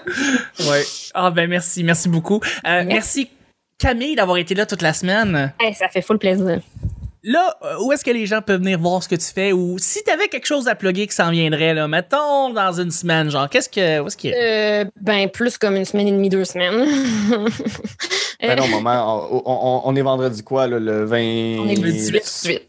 Ouais. 0.61 0.85
Ah 1.15 1.31
ben 1.31 1.49
merci, 1.49 1.83
merci 1.83 2.09
beaucoup. 2.09 2.41
Euh, 2.67 2.85
merci 2.87 3.31
Camille 3.79 4.15
d'avoir 4.17 4.37
été 4.39 4.55
là 4.55 4.67
toute 4.67 4.83
la 4.83 4.93
semaine. 4.93 5.53
Hey, 5.61 5.75
ça 5.75 5.89
fait 5.89 6.03
full 6.03 6.19
plaisir. 6.19 6.61
Là, 7.23 7.55
euh, 7.63 7.75
où 7.85 7.93
est-ce 7.93 8.03
que 8.03 8.11
les 8.11 8.25
gens 8.25 8.41
peuvent 8.41 8.61
venir 8.61 8.79
voir 8.79 9.03
ce 9.03 9.09
que 9.09 9.15
tu 9.15 9.27
fais? 9.27 9.53
Ou 9.53 9.77
si 9.79 10.03
t'avais 10.05 10.29
quelque 10.29 10.47
chose 10.47 10.69
à 10.69 10.75
plugger 10.75 11.07
qui 11.07 11.15
s'en 11.15 11.31
viendrait 11.31 11.75
là, 11.75 11.87
mettons 11.87 12.49
dans 12.51 12.73
une 12.81 12.91
semaine, 12.91 13.31
genre 13.31 13.47
qu'est-ce 13.51 13.69
que, 13.69 14.01
où 14.01 14.07
est-ce 14.07 14.17
qu'il 14.17 14.31
y 14.31 14.35
a? 14.35 14.37
Euh, 14.39 14.85
ben, 15.01 15.29
plus 15.29 15.59
comme 15.59 15.77
une 15.77 15.85
semaine 15.85 16.09
et 16.09 16.13
demie, 16.13 16.31
deux 16.31 16.47
semaines. 16.47 16.87
Ben 18.43 18.57
non, 18.59 18.69
maman, 18.81 19.29
on, 19.31 19.43
on- 19.45 19.83
on 19.85 19.97
est 19.97 20.01
vendredi 20.03 20.43
quoi, 20.43 20.67
là, 20.67 20.79
le 20.79 21.05
20... 21.05 21.17
On 21.61 21.69
est 21.69 21.75
le 21.77 21.93
18. 21.93 22.13
18. 22.23 22.63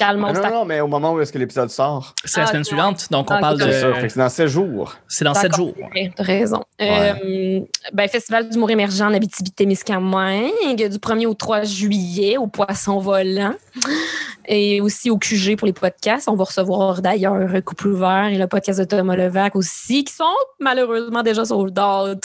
Ah 0.00 0.12
on 0.14 0.32
non, 0.32 0.50
non, 0.50 0.64
mais 0.64 0.80
au 0.80 0.86
moment 0.86 1.12
où 1.12 1.20
est-ce 1.20 1.32
que 1.32 1.38
l'épisode 1.38 1.68
sort, 1.70 2.14
C'est 2.24 2.40
la 2.40 2.44
Ah, 2.46 2.48
semaine 2.48 2.64
suivante, 2.64 3.06
donc 3.10 3.30
on 3.30 3.34
Ah, 3.34 3.40
parle 3.40 3.58
de. 3.58 3.70
c'est 4.08 4.16
dans 4.16 4.28
7 4.28 4.46
jours. 4.48 4.94
C'est 5.08 5.24
dans 5.24 5.34
sept 5.34 5.50
D'accord. 5.50 5.66
jours. 5.66 5.74
Ouais, 5.94 6.10
T'as 6.16 6.22
raison. 6.22 6.62
Euh, 6.80 7.60
ben, 7.92 8.08
Festival 8.08 8.48
d'humour 8.48 8.70
émergent 8.70 9.00
en 9.02 9.12
Abitibi-Témiscamingue 9.12 10.88
du 10.88 10.98
1er 10.98 11.26
au 11.26 11.34
3 11.34 11.64
juillet 11.64 12.36
au 12.36 12.46
Poisson 12.46 12.98
Volant 12.98 13.54
et 14.48 14.80
aussi 14.80 15.10
au 15.10 15.18
QG 15.18 15.56
pour 15.56 15.66
les 15.66 15.72
podcasts. 15.72 16.28
On 16.28 16.36
va 16.36 16.44
recevoir 16.44 17.02
d'ailleurs 17.02 17.36
Couple 17.64 17.88
ouvert 17.88 18.26
et 18.26 18.38
le 18.38 18.46
podcast 18.46 18.78
de 18.78 18.84
Thomas 18.84 19.16
Levac 19.16 19.56
aussi 19.56 20.04
qui 20.04 20.12
sont 20.14 20.24
malheureusement 20.60 21.22
déjà 21.22 21.44
sold 21.44 21.78
out. 21.78 22.24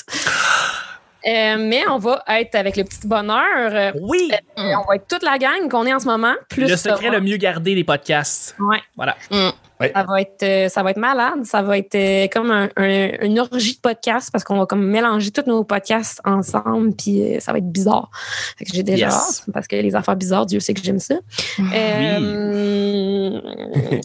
Euh, 1.28 1.58
mais 1.60 1.88
on 1.88 1.98
va 2.00 2.24
être 2.30 2.56
avec 2.56 2.76
le 2.78 2.84
petit 2.84 3.06
bonheur. 3.08 3.44
Euh, 3.58 3.92
Oui, 4.02 4.32
on 4.58 4.84
va 4.88 4.96
être 4.96 5.08
toute 5.08 5.24
la 5.24 5.38
gang 5.38 5.70
qu'on 5.70 5.86
est 5.86 5.94
en 5.94 6.00
ce 6.00 6.06
moment. 6.08 6.34
Plus 6.50 6.68
le 6.70 6.76
secret 6.78 7.10
le 7.12 7.22
mieux 7.22 7.38
gardé 7.38 7.76
des 7.76 7.84
podcasts. 7.84 8.56
Ouais. 8.60 8.80
Voilà. 8.96 9.16
Ça 9.32 10.04
va 10.08 10.22
être, 10.22 10.44
euh, 10.44 10.70
ça 10.70 10.84
va 10.84 10.92
être 10.92 10.98
malade. 11.00 11.44
Ça 11.44 11.64
va 11.64 11.76
être 11.78 11.96
euh, 11.96 12.28
comme 12.32 12.52
un, 12.52 12.70
un- 12.78 13.26
une 13.26 13.40
orgie 13.40 13.76
de 13.76 13.80
podcasts 13.82 14.32
parce 14.32 14.44
qu'on 14.44 14.58
va 14.60 14.68
comme 14.68 14.84
mélanger 14.86 15.32
tous 15.32 15.48
nos 15.48 15.64
podcasts 15.64 16.22
ensemble, 16.24 16.94
puis 16.96 17.22
euh, 17.36 17.40
ça 17.40 17.52
va 17.52 17.58
être 17.58 17.72
bizarre. 17.72 18.12
Fait 18.60 18.66
que 18.66 18.72
j'ai 18.74 18.84
déjà 18.84 19.08
Yes. 19.08 19.14
hâte, 19.16 19.44
parce 19.54 19.68
que 19.68 19.76
les 19.76 19.96
affaires 19.96 20.16
bizarres, 20.16 20.46
Dieu 20.46 20.60
sait 20.60 20.76
que 20.76 20.84
j'aime 20.84 21.00
ça. 21.00 21.16
Euh, 21.60 23.42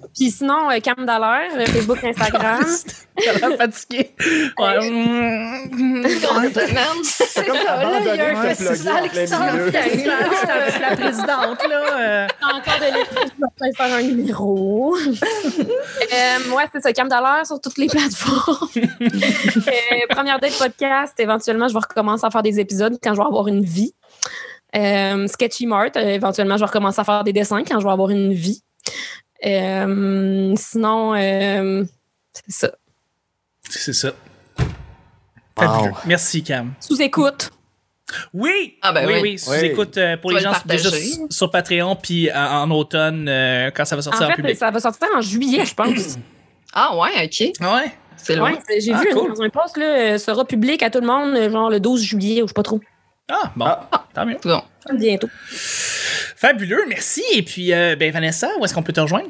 puis 0.15 0.31
sinon, 0.31 0.71
euh, 0.71 0.79
Cam 0.81 1.05
Dallaire, 1.05 1.51
euh, 1.59 1.67
Facebook, 1.67 2.03
Instagram. 2.05 2.65
T'as 3.25 3.33
l'air 3.49 3.57
fatigué. 3.57 4.15
Ouais. 4.59 4.81
C'est 7.05 7.47
comme 7.47 7.57
abandonné 7.57 8.11
il 8.13 8.17
y 8.17 8.21
a 8.21 8.29
un 8.29 8.43
de 8.43 8.49
te 8.49 8.55
festival 8.55 8.75
plugger 8.75 8.91
en 8.91 9.03
qui 9.03 9.09
plein 9.11 9.27
s'en 9.27 9.53
milieu. 9.53 9.71
vient. 9.71 9.83
C'est 10.71 10.81
la 10.81 10.97
présidente, 10.97 11.69
là. 11.69 11.81
euh. 11.99 12.27
encore 12.55 12.79
de 12.79 12.85
l'équipe, 12.99 13.33
je 13.39 13.65
vais 13.65 13.73
faire 13.73 13.95
un 13.95 14.03
numéro. 14.03 14.97
euh, 14.97 16.55
ouais, 16.55 16.65
c'est 16.73 16.83
ça, 16.83 16.93
Cam 16.93 17.09
Dallaire 17.09 17.47
sur 17.47 17.61
toutes 17.61 17.79
les 17.79 17.87
plateformes. 17.87 18.69
Euh, 18.77 20.07
première 20.11 20.39
date 20.39 20.59
podcast, 20.59 21.15
éventuellement, 21.19 21.69
je 21.69 21.75
vais 21.75 21.81
recommencer 21.81 22.25
à 22.27 22.31
faire 22.31 22.43
des 22.43 22.61
épisodes 22.61 22.97
quand 23.03 23.15
je 23.15 23.21
vais 23.21 23.27
avoir 23.27 23.49
une 23.49 23.65
vie. 23.65 23.95
Euh, 24.77 25.27
Sketchy 25.27 25.67
Mart, 25.67 25.97
euh, 25.97 26.01
éventuellement, 26.15 26.57
je 26.57 26.61
vais 26.61 26.67
recommencer 26.67 27.01
à 27.01 27.05
faire 27.05 27.25
des 27.25 27.33
dessins 27.33 27.63
quand 27.65 27.81
je 27.81 27.87
vais 27.87 27.93
avoir 27.93 28.11
une 28.11 28.33
vie. 28.33 28.63
Euh, 29.45 30.55
sinon, 30.57 31.15
euh, 31.15 31.85
c'est 32.33 32.51
ça. 32.67 32.73
C'est 33.69 33.93
ça. 33.93 34.13
Wow. 34.59 34.65
Fabuleux. 35.59 35.93
Merci, 36.07 36.43
Cam. 36.43 36.73
Sous-écoute. 36.81 37.51
Oui! 38.33 38.77
Ah, 38.83 38.93
ben 38.93 39.07
oui, 39.07 39.15
oui. 39.21 39.41
oui. 39.49 39.59
Tu 39.59 39.65
écoutes 39.67 39.97
euh, 39.99 40.17
pour 40.17 40.31
Tu 40.31 40.37
les 40.37 40.43
gens 40.43 40.53
le 40.53 40.69
déjà 40.69 40.91
sur, 41.31 41.51
Patreon, 41.51 41.97
puis 41.97 42.31
euh, 42.31 42.35
en 42.37 42.71
automne, 42.71 43.27
euh, 43.29 43.71
quand 43.75 43.85
ça 43.85 43.97
va 43.97 44.01
En 44.01 44.03
sortir 44.03 44.27
en, 44.27 44.31
fait, 44.31 44.37
public. 44.37 44.57
ça 44.57 44.71
va 44.71 44.79
sortir 44.79 45.09
en 45.17 45.21
juillet, 45.21 45.65
je 45.65 45.75
pense. 45.75 46.17
Ah 46.79 46.95
ouais, 46.99 47.25
OK. 47.25 47.53
Ah 47.61 47.77
ouais? 47.77 47.91
C'est 48.19 48.37
loin. 48.37 48.53
Ouais, 48.53 48.59
c'est- 48.69 48.81
j'ai 48.83 48.93
Ah, 48.93 49.01
vu 49.01 49.09
cool. 49.15 49.33
dans 49.35 49.41
un 49.41 49.49
post, 49.49 49.79
là, 49.79 50.19
sera 50.19 50.45
public 50.45 50.83
à 50.83 50.91
tout 50.91 51.01
le 51.01 51.07
monde, 51.07 51.51
genre 51.51 51.71
le 51.71 51.81
12 51.81 52.03
juillet, 52.03 52.43
ou 52.43 52.47
je 52.47 52.49
sais 52.51 52.55
pas 52.55 52.63
trop. 52.65 52.81
Ah, 53.31 53.51
bon. 53.57 53.65
Ah. 53.65 54.05
Tant 54.13 54.27
mieux. 54.27 54.37
Bon. 54.45 54.61
Bientôt. 54.93 55.29
Fabuleux, 56.37 56.85
merci. 56.87 57.23
Et 57.33 57.43
puis, 57.43 57.73
euh, 57.73 57.97
ben, 57.97 58.13
Vanessa, 58.13 58.49
où 58.59 58.65
est-ce 58.65 58.75
qu'on 58.75 58.83
peut 58.83 58.93
te 58.93 59.01
rejoindre? 59.01 59.29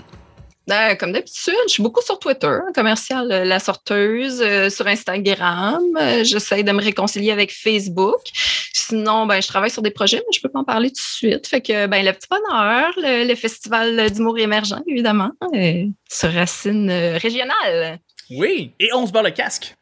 Euh, 0.70 0.96
comme 0.96 1.12
d'habitude, 1.12 1.54
je 1.68 1.72
suis 1.74 1.82
beaucoup 1.82 2.02
sur 2.02 2.18
Twitter, 2.18 2.58
commercial 2.74 3.30
euh, 3.30 3.44
La 3.44 3.60
Sorteuse, 3.60 4.42
euh, 4.42 4.68
sur 4.68 4.86
Instagram. 4.88 5.82
Euh, 5.96 6.24
J'essaie 6.24 6.64
de 6.64 6.72
me 6.72 6.82
réconcilier 6.82 7.30
avec 7.30 7.52
Facebook. 7.52 8.20
Sinon, 8.72 9.26
ben, 9.26 9.40
je 9.40 9.46
travaille 9.46 9.70
sur 9.70 9.82
des 9.82 9.92
projets, 9.92 10.18
mais 10.18 10.32
je 10.34 10.40
peux 10.40 10.48
pas 10.48 10.58
en 10.58 10.64
parler 10.64 10.88
tout 10.88 10.94
de 10.94 10.98
suite. 10.98 11.46
Fait 11.46 11.60
que, 11.60 11.86
ben, 11.86 12.04
le 12.04 12.12
petit 12.12 12.26
bonheur, 12.28 12.90
le, 12.96 13.28
le 13.28 13.34
festival 13.36 14.10
d'humour 14.10 14.38
émergent, 14.38 14.82
évidemment, 14.88 15.30
euh, 15.54 15.84
sur 16.10 16.32
racine 16.32 16.90
régionale. 16.90 18.00
Oui. 18.30 18.72
Et 18.80 18.88
on 18.92 19.06
se 19.06 19.12
barre 19.12 19.22
le 19.22 19.30
casque. 19.30 19.76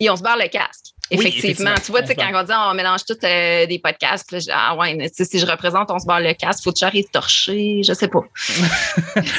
Et 0.00 0.10
on 0.10 0.16
se 0.16 0.22
barre 0.22 0.36
le 0.38 0.48
casque. 0.48 0.86
Oui, 1.12 1.26
Effectivement. 1.26 1.74
Tu 1.84 1.90
vois, 1.90 2.02
tu 2.02 2.08
sais, 2.08 2.14
quand 2.14 2.30
on 2.32 2.42
dit 2.42 2.52
on 2.52 2.74
mélange 2.74 3.04
tout 3.04 3.16
euh, 3.24 3.66
des 3.66 3.78
podcasts, 3.78 4.30
là, 4.32 4.38
je 4.38 4.46
ah 4.52 4.76
ouais, 4.76 4.94
mais 4.94 5.10
si 5.12 5.38
je 5.38 5.46
représente, 5.46 5.90
on 5.90 5.98
se 5.98 6.06
barre 6.06 6.20
le 6.20 6.34
casque, 6.34 6.62
faut 6.64 6.72
que 6.72 6.78
j'arrive 6.78 7.06
torché, 7.12 7.82
je 7.82 7.92
sais 7.92 8.08
pas. 8.08 8.20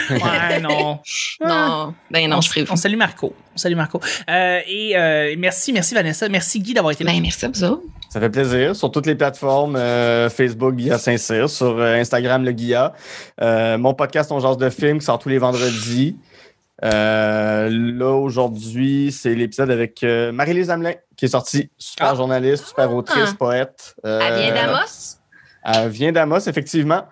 Ouais, 0.10 0.60
non. 0.62 1.00
Non, 1.40 1.94
ben 2.10 2.30
non, 2.30 2.38
on, 2.38 2.42
je 2.42 2.50
ferai 2.50 2.66
on 2.70 2.76
salue 2.76 2.98
Marco. 2.98 3.34
On 3.56 3.58
salue 3.58 3.76
Marco. 3.76 4.00
Euh, 4.30 4.60
et 4.68 4.98
euh, 4.98 5.36
merci, 5.38 5.72
merci 5.74 5.94
Vanessa. 5.94 6.28
Merci 6.30 6.60
Guy 6.60 6.74
d'avoir 6.74 6.92
été 6.92 7.04
là. 7.04 7.12
Ben 7.12 7.22
merci 7.22 7.46
à 7.46 7.50
vous 7.50 7.64
autres. 7.64 7.84
Ça 8.10 8.20
fait 8.20 8.30
plaisir. 8.30 8.76
Sur 8.76 8.92
toutes 8.92 9.06
les 9.06 9.16
plateformes, 9.16 9.78
euh, 9.78 10.30
Facebook, 10.30 10.76
Guilla 10.76 10.98
Saint-Cyr, 10.98 11.50
sur 11.50 11.80
euh, 11.80 11.96
Instagram, 11.96 12.44
le 12.44 12.52
Guilla. 12.52 12.94
Euh, 13.42 13.78
mon 13.78 13.94
podcast, 13.94 14.32
On 14.34 14.40
jase 14.40 14.58
de 14.58 14.70
film, 14.70 15.00
qui 15.00 15.06
sort 15.06 15.18
tous 15.18 15.30
les 15.30 15.38
vendredis. 15.38 16.18
Euh, 16.84 17.70
là, 17.72 18.12
aujourd'hui, 18.12 19.12
c'est 19.12 19.34
l'épisode 19.36 19.70
avec 19.70 20.04
euh, 20.04 20.32
Marie-Lise 20.32 20.70
Hamelin, 20.70 20.94
qui 21.22 21.26
est 21.26 21.30
sortie. 21.30 21.70
Super 21.78 22.10
Ah. 22.10 22.16
journaliste, 22.16 22.66
super 22.66 22.92
autrice, 22.96 23.34
poète. 23.36 23.94
Euh, 24.08 24.20
Elle 24.24 24.42
vient 24.42 24.54
d'Amos? 24.56 25.18
Elle 25.64 25.90
vient 25.90 26.12
d'Amos, 26.12 26.40
effectivement. 26.48 27.04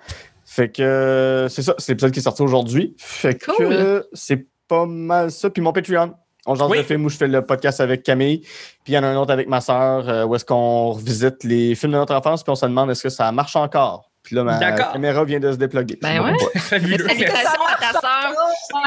Fait 0.44 0.70
que 0.72 0.82
euh, 0.82 1.48
c'est 1.48 1.62
ça, 1.62 1.76
c'est 1.78 1.92
l'épisode 1.92 2.12
qui 2.12 2.18
est 2.18 2.24
sorti 2.24 2.42
aujourd'hui. 2.42 2.96
Fait 2.98 3.36
que 3.36 3.46
Cool. 3.46 3.68
euh, 3.72 4.02
c'est 4.14 4.48
pas 4.68 4.88
mal 4.88 5.30
ça. 5.30 5.52
Puis 5.52 5.62
mon 5.62 5.72
Patreon, 5.74 6.16
on 6.48 6.56
jase 6.56 6.68
Oui. 6.72 6.80
de 6.80 6.84
films 6.84 7.06
où 7.06 7.10
je 7.10 7.18
fais 7.18 7.28
le 7.28 7.46
podcast 7.46 7.82
avec 7.82 8.02
Camille. 8.02 8.40
Puis 8.40 8.48
il 8.88 8.94
y 8.94 8.98
en 8.98 9.04
a 9.04 9.08
un 9.10 9.16
autre 9.16 9.32
avec 9.32 9.48
ma 9.48 9.62
sœur 9.62 10.10
euh, 10.10 10.26
où 10.26 10.34
est-ce 10.34 10.44
qu'on 10.46 10.90
revisite 10.94 11.44
les 11.44 11.76
films 11.76 11.92
de 11.92 11.98
notre 11.98 12.16
enfance 12.16 12.42
puis 12.42 12.50
on 12.52 12.56
se 12.56 12.66
demande 12.66 12.90
est-ce 12.90 13.04
que 13.04 13.10
ça 13.10 13.32
marche 13.32 13.56
encore. 13.56 14.09
Puis 14.22 14.36
là, 14.36 14.44
ma 14.44 14.58
D'accord. 14.60 14.92
caméra 14.94 15.24
vient 15.24 15.40
de 15.40 15.52
se 15.52 15.58
déploguer. 15.58 15.98
Ben 16.02 16.22
ouais. 16.22 16.34
Salutations 16.60 17.66
à 17.68 17.78
ta 17.80 18.00
sœur? 18.00 18.36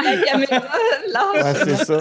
La 0.03 0.17
caméra, 0.31 0.61
là. 1.11 1.53
c'est 1.65 1.75
ça. 1.85 1.97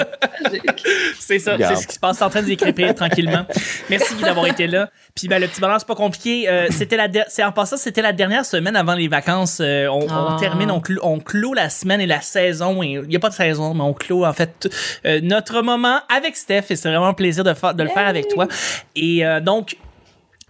C'est 1.18 1.38
ça, 1.38 1.56
c'est 1.58 1.76
ce 1.76 1.86
qui 1.86 1.94
se 1.94 1.98
passe 1.98 2.20
en 2.22 2.30
train 2.30 2.42
de 2.42 2.46
décrépir 2.46 2.94
tranquillement. 2.94 3.44
Merci 3.90 4.14
d'avoir 4.16 4.46
été 4.46 4.66
là. 4.66 4.90
Puis 5.14 5.28
ben, 5.28 5.40
le 5.40 5.48
petit 5.48 5.60
bonheur, 5.60 5.78
c'est 5.80 5.88
pas 5.88 5.94
compliqué. 5.94 6.48
Euh, 6.48 6.66
c'était 6.70 6.96
la 6.96 7.08
c'est 7.28 7.42
en 7.42 7.52
passant, 7.52 7.76
c'était 7.76 8.02
la 8.02 8.12
dernière 8.12 8.44
semaine 8.44 8.76
avant 8.76 8.94
les 8.94 9.08
vacances. 9.08 9.58
Euh, 9.60 9.86
on, 9.88 10.02
on 10.04 10.08
Ah. 10.10 10.36
termine, 10.38 10.70
on, 10.70 10.80
clôt, 10.80 11.00
on 11.02 11.18
clôt 11.18 11.54
la 11.54 11.68
semaine 11.70 12.00
et 12.00 12.06
la 12.06 12.20
saison. 12.20 12.82
Il 12.82 13.10
y 13.10 13.16
a 13.16 13.20
pas 13.20 13.30
de 13.30 13.34
saison, 13.34 13.74
mais 13.74 13.82
on 13.82 13.94
clôt 13.94 14.24
en 14.24 14.32
fait 14.32 14.68
euh, 15.06 15.20
notre 15.22 15.62
moment 15.62 16.00
avec 16.14 16.36
Steph. 16.36 16.64
Et 16.70 16.76
c'est 16.76 16.88
vraiment 16.90 17.08
un 17.08 17.14
plaisir 17.14 17.44
de, 17.44 17.54
fa- 17.54 17.72
de 17.72 17.82
le 17.82 17.88
faire 17.88 18.06
avec 18.06 18.28
toi. 18.28 18.46
Et 18.94 19.24
euh, 19.26 19.40
donc. 19.40 19.76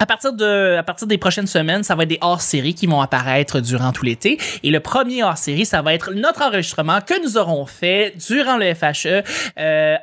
À 0.02 0.06
partir, 0.06 0.32
de, 0.32 0.78
à 0.78 0.82
partir 0.82 1.06
des 1.06 1.16
prochaines 1.16 1.46
semaines, 1.46 1.84
ça 1.84 1.94
va 1.94 2.02
être 2.02 2.08
des 2.08 2.18
hors-séries 2.22 2.74
qui 2.74 2.88
vont 2.88 3.00
apparaître 3.00 3.60
durant 3.60 3.92
tout 3.92 4.04
l'été. 4.04 4.36
Et 4.64 4.72
le 4.72 4.80
premier 4.80 5.22
hors-série, 5.22 5.64
ça 5.64 5.80
va 5.80 5.94
être 5.94 6.12
notre 6.12 6.42
enregistrement 6.42 7.00
que 7.00 7.22
nous 7.22 7.38
aurons 7.38 7.66
fait 7.66 8.12
durant 8.16 8.56
le 8.56 8.74
FHE 8.74 9.22
euh, 9.60 9.96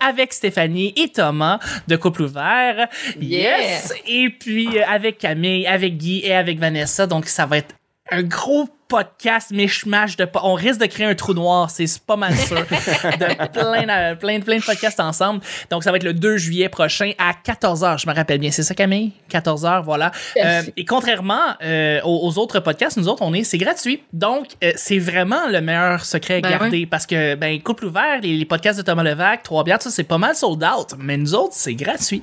avec- 0.00 0.32
Stéphanie 0.32 0.94
et 0.96 1.10
Thomas 1.10 1.58
de 1.86 1.96
Couple 1.96 2.22
Ouvert. 2.22 2.88
Yes! 3.20 3.92
Et 4.06 4.30
puis 4.30 4.78
euh, 4.78 4.82
avec 4.88 5.18
Camille, 5.18 5.66
avec 5.66 5.98
Guy 5.98 6.22
et 6.24 6.34
avec 6.34 6.58
Vanessa. 6.58 7.06
Donc, 7.06 7.26
ça 7.26 7.44
va 7.44 7.58
être 7.58 7.74
un 8.10 8.22
gros 8.22 8.66
podcast 8.88 9.50
mishmash 9.50 10.16
de 10.16 10.26
on 10.42 10.54
risque 10.54 10.80
de 10.80 10.86
créer 10.86 11.06
un 11.06 11.14
trou 11.14 11.34
noir, 11.34 11.70
c'est 11.70 11.86
pas 12.00 12.16
mal 12.16 12.36
sûr 12.36 12.56
de 12.60 12.64
plein 12.64 13.82
de, 13.82 14.14
plein 14.14 14.40
plein 14.40 14.58
de 14.58 14.64
podcasts 14.64 15.00
ensemble. 15.00 15.40
Donc 15.70 15.84
ça 15.84 15.90
va 15.90 15.96
être 15.96 16.04
le 16.04 16.14
2 16.14 16.36
juillet 16.36 16.68
prochain 16.68 17.12
à 17.18 17.32
14h, 17.32 18.00
je 18.00 18.08
me 18.08 18.14
rappelle 18.14 18.38
bien, 18.38 18.50
c'est 18.50 18.62
ça 18.62 18.74
Camille? 18.74 19.12
14h, 19.30 19.82
voilà. 19.82 20.12
Euh, 20.36 20.62
et 20.76 20.84
contrairement 20.84 21.54
euh, 21.62 22.00
aux, 22.04 22.28
aux 22.28 22.38
autres 22.38 22.60
podcasts, 22.60 22.96
nous 22.96 23.08
autres 23.08 23.22
on 23.22 23.34
est 23.34 23.44
c'est 23.44 23.58
gratuit. 23.58 24.02
Donc 24.12 24.48
euh, 24.62 24.72
c'est 24.76 24.98
vraiment 24.98 25.48
le 25.48 25.60
meilleur 25.60 26.04
secret 26.04 26.36
à 26.36 26.40
Ben 26.40 26.50
garder 26.50 26.86
parce 26.86 27.06
que 27.06 27.34
ben 27.34 27.60
couple 27.60 27.86
ouvert, 27.86 28.20
les, 28.20 28.36
les 28.36 28.44
podcasts 28.44 28.78
de 28.78 28.84
Thomas 28.84 29.02
Levac, 29.02 29.42
trois 29.42 29.64
bières, 29.64 29.82
ça 29.82 29.90
c'est 29.90 30.04
pas 30.04 30.18
mal 30.18 30.34
sold 30.34 30.62
out, 30.62 30.94
mais 30.98 31.16
nous 31.16 31.34
autres 31.34 31.54
c'est 31.54 31.74
gratuit. 31.74 32.22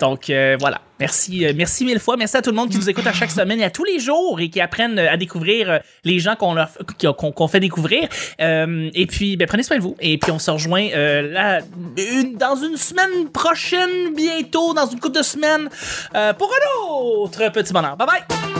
Donc 0.00 0.30
euh, 0.30 0.56
voilà. 0.58 0.80
Merci, 1.00 1.46
euh, 1.46 1.52
merci 1.56 1.86
mille 1.86 1.98
fois. 1.98 2.18
Merci 2.18 2.36
à 2.36 2.42
tout 2.42 2.50
le 2.50 2.56
monde 2.56 2.68
qui 2.68 2.76
nous 2.76 2.90
écoute 2.90 3.06
à 3.06 3.14
chaque 3.14 3.30
semaine 3.30 3.58
et 3.60 3.64
à 3.64 3.70
tous 3.70 3.84
les 3.84 3.98
jours 3.98 4.38
et 4.38 4.50
qui 4.50 4.60
apprennent 4.60 4.98
euh, 4.98 5.10
à 5.10 5.16
découvrir 5.16 5.80
les 6.04 6.18
gens 6.18 6.36
qu'on 6.36 6.54
leur 6.54 6.70
qu'on 7.16 7.48
fait 7.48 7.60
découvrir. 7.60 8.08
Euh, 8.40 8.90
et 8.94 9.06
puis, 9.06 9.36
ben, 9.36 9.46
prenez 9.46 9.62
soin 9.62 9.76
de 9.76 9.82
vous. 9.82 9.96
Et 10.00 10.18
puis, 10.18 10.30
on 10.30 10.38
se 10.38 10.50
rejoint 10.50 10.88
euh, 10.94 11.22
là, 11.32 11.60
une, 11.96 12.36
dans 12.36 12.56
une 12.56 12.76
semaine 12.76 13.28
prochaine, 13.32 14.14
bientôt, 14.14 14.74
dans 14.74 14.86
une 14.86 15.00
couple 15.00 15.18
de 15.18 15.22
semaines, 15.22 15.68
euh, 16.14 16.32
pour 16.32 16.50
un 16.50 16.92
autre 16.92 17.50
petit 17.50 17.72
bonheur. 17.72 17.96
Bye 17.96 18.06
bye! 18.06 18.59